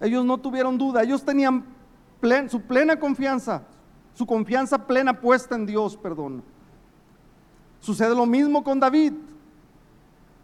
Ellos 0.00 0.24
no 0.24 0.38
tuvieron 0.38 0.78
duda, 0.78 1.02
ellos 1.02 1.24
tenían 1.24 1.64
su 2.48 2.60
plena 2.60 2.96
confianza, 2.96 3.64
su 4.14 4.24
confianza 4.24 4.86
plena 4.86 5.20
puesta 5.20 5.56
en 5.56 5.66
Dios, 5.66 5.96
perdón. 5.96 6.44
Sucede 7.80 8.14
lo 8.14 8.24
mismo 8.24 8.62
con 8.62 8.78
David. 8.78 9.14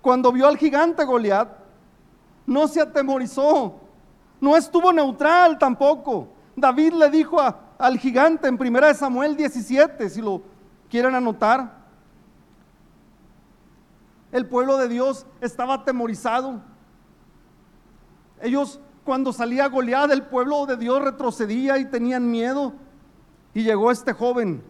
Cuando 0.02 0.33
vio 0.33 0.48
al 0.48 0.57
gigante 0.57 1.05
Goliat, 1.05 1.48
no 2.44 2.66
se 2.66 2.81
atemorizó, 2.81 3.79
no 4.40 4.57
estuvo 4.57 4.92
neutral 4.92 5.61
tampoco. 5.61 6.31
David 6.56 6.94
le 6.94 7.10
dijo 7.10 7.38
al 7.78 7.98
gigante 7.98 8.48
en 8.48 8.58
1 8.58 8.94
Samuel 8.94 9.36
17, 9.36 10.08
si 10.08 10.22
lo 10.22 10.42
quieren 10.88 11.14
anotar, 11.14 11.84
el 14.32 14.46
pueblo 14.46 14.78
de 14.78 14.88
Dios 14.88 15.26
estaba 15.40 15.74
atemorizado. 15.74 16.62
Ellos 18.40 18.80
cuando 19.04 19.32
salía 19.32 19.68
Goliat, 19.68 20.10
el 20.10 20.24
pueblo 20.24 20.66
de 20.66 20.76
Dios 20.76 21.00
retrocedía 21.00 21.78
y 21.78 21.84
tenían 21.84 22.30
miedo. 22.30 22.74
Y 23.54 23.62
llegó 23.62 23.90
este 23.90 24.12
joven 24.12 24.62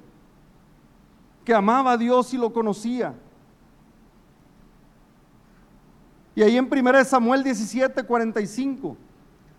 que 1.44 1.55
amaba 1.55 1.92
a 1.92 1.96
Dios 1.96 2.35
y 2.35 2.37
lo 2.37 2.53
conocía. 2.53 3.14
Y 6.35 6.42
ahí 6.42 6.59
en 6.59 6.68
1 6.70 7.05
Samuel 7.05 7.42
17, 7.42 8.03
45, 8.05 8.96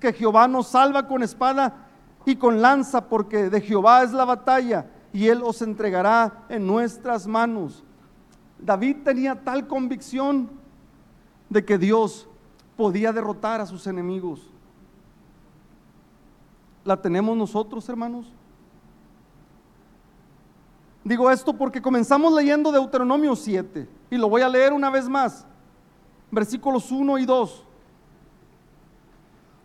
que 0.00 0.12
Jehová 0.12 0.48
nos 0.48 0.68
salva 0.68 1.06
con 1.06 1.22
espada 1.22 1.86
y 2.24 2.36
con 2.36 2.60
lanza 2.60 3.08
porque 3.08 3.50
de 3.50 3.60
Jehová 3.60 4.02
es 4.02 4.12
la 4.12 4.24
batalla 4.24 4.86
y 5.12 5.28
él 5.28 5.42
os 5.44 5.62
entregará 5.62 6.44
en 6.48 6.66
nuestras 6.66 7.26
manos. 7.26 7.84
David 8.58 8.98
tenía 9.04 9.42
tal 9.42 9.66
convicción 9.66 10.50
de 11.48 11.64
que 11.64 11.78
Dios 11.78 12.28
podía 12.76 13.12
derrotar 13.12 13.60
a 13.60 13.66
sus 13.66 13.86
enemigos. 13.86 14.48
¿La 16.84 17.00
tenemos 17.00 17.36
nosotros, 17.36 17.88
hermanos? 17.88 18.32
Digo 21.04 21.30
esto 21.30 21.52
porque 21.54 21.80
comenzamos 21.80 22.32
leyendo 22.32 22.70
Deuteronomio 22.70 23.34
7 23.34 23.88
y 24.10 24.16
lo 24.16 24.28
voy 24.28 24.42
a 24.42 24.48
leer 24.48 24.72
una 24.72 24.90
vez 24.90 25.08
más. 25.08 25.46
Versículos 26.30 26.90
1 26.90 27.18
y 27.18 27.26
2. 27.26 27.66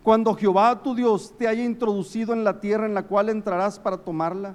Cuando 0.06 0.36
Jehová 0.36 0.80
tu 0.84 0.94
Dios 0.94 1.34
te 1.36 1.48
haya 1.48 1.64
introducido 1.64 2.32
en 2.32 2.44
la 2.44 2.60
tierra 2.60 2.86
en 2.86 2.94
la 2.94 3.08
cual 3.08 3.28
entrarás 3.28 3.80
para 3.80 3.96
tomarla, 3.96 4.54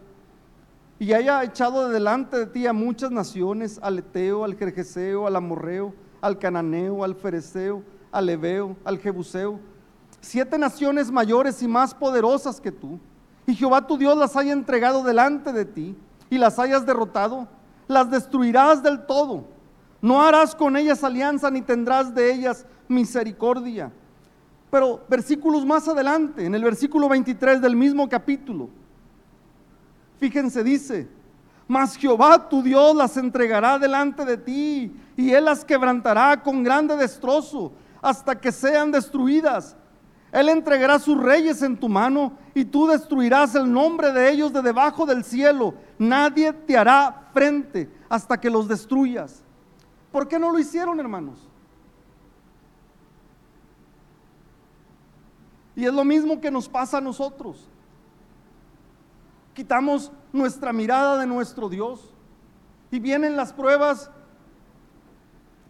y 0.98 1.12
haya 1.12 1.44
echado 1.44 1.90
de 1.90 1.94
delante 1.94 2.38
de 2.38 2.46
ti 2.46 2.68
a 2.68 2.72
muchas 2.72 3.12
naciones, 3.12 3.78
al 3.84 4.00
Eteo, 4.00 4.46
al 4.46 4.56
Jerjeseo, 4.56 5.28
al 5.28 5.36
Amorreo, 5.36 5.94
al 6.22 6.40
Cananeo, 6.40 7.04
al 7.04 7.16
Fereceo, 7.16 7.84
al 8.14 8.30
Ebeo, 8.30 8.78
al 8.86 8.98
Jebuseo, 8.98 9.60
siete 10.22 10.58
naciones 10.58 11.12
mayores 11.12 11.62
y 11.62 11.68
más 11.68 11.94
poderosas 11.94 12.62
que 12.62 12.72
tú, 12.72 12.98
y 13.46 13.54
Jehová 13.54 13.86
tu 13.86 13.98
Dios 13.98 14.18
las 14.18 14.38
haya 14.38 14.54
entregado 14.54 15.04
delante 15.04 15.52
de 15.52 15.66
ti 15.66 15.98
y 16.30 16.38
las 16.38 16.60
hayas 16.60 16.86
derrotado, 16.86 17.50
las 17.90 18.10
destruirás 18.10 18.82
del 18.82 19.06
todo. 19.06 19.44
No 20.02 20.22
harás 20.22 20.56
con 20.56 20.78
ellas 20.78 21.04
alianza 21.04 21.52
ni 21.52 21.62
tendrás 21.62 22.16
de 22.16 22.34
ellas 22.34 22.66
misericordia. 22.88 23.92
Pero 24.72 25.04
versículos 25.08 25.66
más 25.66 25.88
adelante, 25.88 26.46
en 26.46 26.56
el 26.56 26.64
versículo 26.64 27.08
23 27.08 27.62
del 27.62 27.76
mismo 27.76 28.10
capítulo, 28.10 28.70
Fíjense, 30.22 30.64
dice, 30.64 31.08
mas 31.68 31.96
Jehová 31.96 32.48
tu 32.48 32.62
Dios 32.62 32.96
las 32.96 33.18
entregará 33.18 33.80
delante 33.80 34.24
de 34.24 34.38
ti 34.38 34.96
y 35.18 35.32
él 35.32 35.46
las 35.46 35.66
quebrantará 35.66 36.44
con 36.44 36.62
grande 36.62 36.96
destrozo 36.96 37.72
hasta 38.04 38.40
que 38.40 38.52
sean 38.52 38.92
destruidas. 38.92 39.76
Él 40.32 40.48
entregará 40.48 41.00
sus 41.00 41.20
reyes 41.20 41.64
en 41.64 41.76
tu 41.76 41.90
mano 41.90 42.34
y 42.54 42.66
tú 42.66 42.86
destruirás 42.86 43.56
el 43.56 43.74
nombre 43.74 44.12
de 44.12 44.30
ellos 44.30 44.54
de 44.54 44.62
debajo 44.62 45.08
del 45.08 45.24
cielo. 45.24 45.74
Nadie 45.98 46.54
te 46.54 46.78
hará 46.78 47.30
frente 47.34 47.90
hasta 48.08 48.40
que 48.40 48.52
los 48.52 48.68
destruyas. 48.68 49.42
¿Por 50.12 50.28
qué 50.28 50.38
no 50.38 50.52
lo 50.52 50.60
hicieron, 50.60 51.00
hermanos? 51.00 51.50
Y 55.76 55.86
es 55.86 55.94
lo 55.94 56.04
mismo 56.04 56.42
que 56.42 56.52
nos 56.52 56.68
pasa 56.68 56.98
a 56.98 57.02
nosotros 57.02 57.68
quitamos 59.54 60.12
nuestra 60.32 60.72
mirada 60.74 61.18
de 61.18 61.28
nuestro 61.28 61.70
Dios 61.70 62.10
y 62.90 63.00
vienen 63.00 63.36
las 63.36 63.54
pruebas 63.54 64.10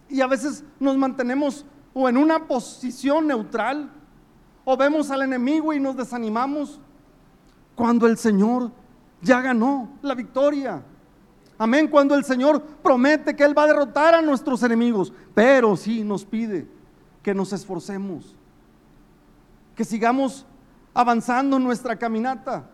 y 0.09 0.21
a 0.21 0.27
veces 0.27 0.63
nos 0.79 0.97
mantenemos 0.97 1.65
o 1.93 2.07
en 2.07 2.17
una 2.17 2.47
posición 2.47 3.27
neutral 3.27 3.91
o 4.63 4.77
vemos 4.77 5.09
al 5.09 5.23
enemigo 5.23 5.73
y 5.73 5.79
nos 5.79 5.95
desanimamos 5.97 6.79
cuando 7.75 8.07
el 8.07 8.17
Señor 8.17 8.71
ya 9.21 9.41
ganó 9.41 9.89
la 10.01 10.13
victoria. 10.13 10.83
Amén, 11.57 11.87
cuando 11.87 12.15
el 12.15 12.23
Señor 12.23 12.61
promete 12.81 13.35
que 13.35 13.43
Él 13.43 13.57
va 13.57 13.63
a 13.63 13.67
derrotar 13.67 14.15
a 14.15 14.21
nuestros 14.21 14.63
enemigos, 14.63 15.13
pero 15.33 15.75
sí 15.75 16.03
nos 16.03 16.25
pide 16.25 16.67
que 17.21 17.33
nos 17.33 17.53
esforcemos, 17.53 18.35
que 19.75 19.85
sigamos 19.85 20.45
avanzando 20.93 21.57
en 21.57 21.63
nuestra 21.63 21.97
caminata 21.97 22.69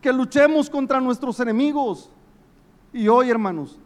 que 0.00 0.12
luchemos 0.12 0.70
contra 0.70 1.00
nuestros 1.00 1.40
enemigos. 1.40 2.10
Y 2.92 3.08
hoy, 3.08 3.28
hermanos, 3.28 3.78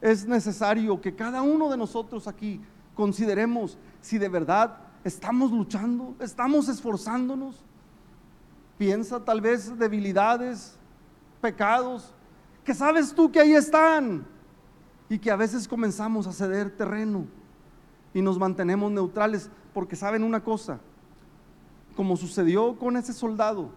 es 0.00 0.26
necesario 0.26 1.00
que 1.00 1.14
cada 1.14 1.42
uno 1.42 1.68
de 1.68 1.76
nosotros 1.76 2.26
aquí 2.26 2.60
consideremos 2.94 3.78
si 4.00 4.18
de 4.18 4.28
verdad 4.28 4.78
estamos 5.04 5.52
luchando, 5.52 6.16
estamos 6.18 6.68
esforzándonos. 6.68 7.64
Piensa 8.76 9.24
tal 9.24 9.40
vez 9.40 9.78
debilidades, 9.78 10.76
pecados, 11.40 12.12
que 12.64 12.74
sabes 12.74 13.14
tú 13.14 13.30
que 13.30 13.40
ahí 13.40 13.52
están 13.52 14.26
y 15.08 15.18
que 15.18 15.30
a 15.30 15.36
veces 15.36 15.68
comenzamos 15.68 16.26
a 16.26 16.32
ceder 16.32 16.76
terreno 16.76 17.26
y 18.12 18.22
nos 18.22 18.38
mantenemos 18.38 18.90
neutrales 18.90 19.50
porque 19.72 19.96
saben 19.96 20.24
una 20.24 20.42
cosa, 20.42 20.80
como 22.00 22.16
sucedió 22.16 22.78
con 22.78 22.96
ese 22.96 23.12
soldado, 23.12 23.68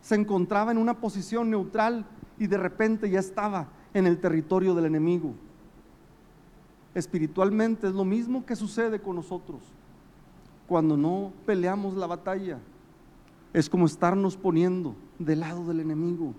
se 0.00 0.16
encontraba 0.16 0.72
en 0.72 0.78
una 0.78 0.98
posición 0.98 1.48
neutral 1.48 2.04
y 2.36 2.48
de 2.48 2.58
repente 2.58 3.08
ya 3.08 3.20
estaba 3.20 3.68
en 3.94 4.08
el 4.08 4.18
territorio 4.18 4.74
del 4.74 4.86
enemigo. 4.86 5.32
Espiritualmente 6.92 7.86
es 7.86 7.92
lo 7.92 8.04
mismo 8.04 8.44
que 8.44 8.56
sucede 8.56 9.00
con 9.00 9.14
nosotros. 9.14 9.60
Cuando 10.66 10.96
no 10.96 11.32
peleamos 11.46 11.94
la 11.94 12.08
batalla, 12.08 12.58
es 13.52 13.70
como 13.70 13.86
estarnos 13.86 14.36
poniendo 14.36 14.96
del 15.20 15.38
lado 15.38 15.64
del 15.64 15.78
enemigo, 15.78 16.34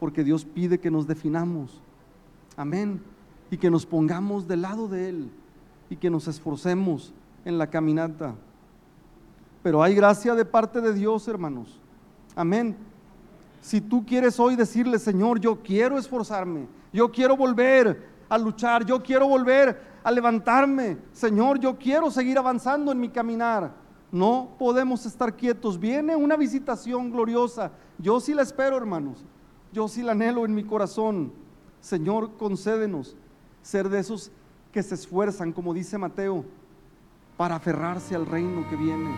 porque 0.00 0.24
Dios 0.24 0.46
pide 0.46 0.80
que 0.80 0.90
nos 0.90 1.06
definamos. 1.06 1.78
Amén. 2.56 3.02
Y 3.50 3.58
que 3.58 3.68
nos 3.68 3.84
pongamos 3.84 4.48
del 4.48 4.62
lado 4.62 4.88
de 4.88 5.10
Él 5.10 5.30
y 5.90 5.96
que 5.96 6.08
nos 6.08 6.26
esforcemos 6.26 7.12
en 7.44 7.58
la 7.58 7.68
caminata. 7.68 8.34
Pero 9.64 9.82
hay 9.82 9.94
gracia 9.94 10.34
de 10.34 10.44
parte 10.44 10.82
de 10.82 10.92
Dios, 10.92 11.26
hermanos 11.26 11.80
Amén. 12.36 12.76
Si 13.62 13.80
tú 13.80 14.04
quieres 14.04 14.38
hoy 14.38 14.56
decirle, 14.56 14.98
Señor, 14.98 15.40
yo 15.40 15.62
quiero 15.62 15.96
esforzarme, 15.96 16.66
yo 16.92 17.10
quiero 17.10 17.34
volver 17.34 18.06
a 18.28 18.36
luchar, 18.36 18.84
yo 18.84 19.02
quiero 19.02 19.26
volver 19.26 19.80
a 20.02 20.10
levantarme, 20.10 20.98
Señor, 21.12 21.58
yo 21.58 21.78
quiero 21.78 22.10
seguir 22.10 22.36
avanzando 22.36 22.92
en 22.92 23.00
mi 23.00 23.08
caminar. 23.08 23.72
No 24.12 24.50
podemos 24.58 25.06
estar 25.06 25.34
quietos. 25.34 25.80
Viene 25.80 26.14
una 26.14 26.36
visitación 26.36 27.10
gloriosa. 27.10 27.72
Yo 27.96 28.20
sí 28.20 28.34
la 28.34 28.42
espero, 28.42 28.76
hermanos. 28.76 29.24
yo 29.72 29.88
sí 29.88 30.02
la 30.02 30.12
anhelo 30.12 30.44
en 30.44 30.54
mi 30.54 30.64
corazón. 30.64 31.32
Señor, 31.80 32.36
concédenos 32.36 33.16
ser 33.62 33.88
de 33.88 34.00
esos 34.00 34.30
que 34.72 34.82
se 34.82 34.94
esfuerzan, 34.94 35.52
como 35.52 35.72
dice 35.72 35.96
Mateo, 35.96 36.44
para 37.36 37.56
aferrarse 37.56 38.14
al 38.14 38.26
reino 38.26 38.68
que 38.68 38.76
viene. 38.76 39.10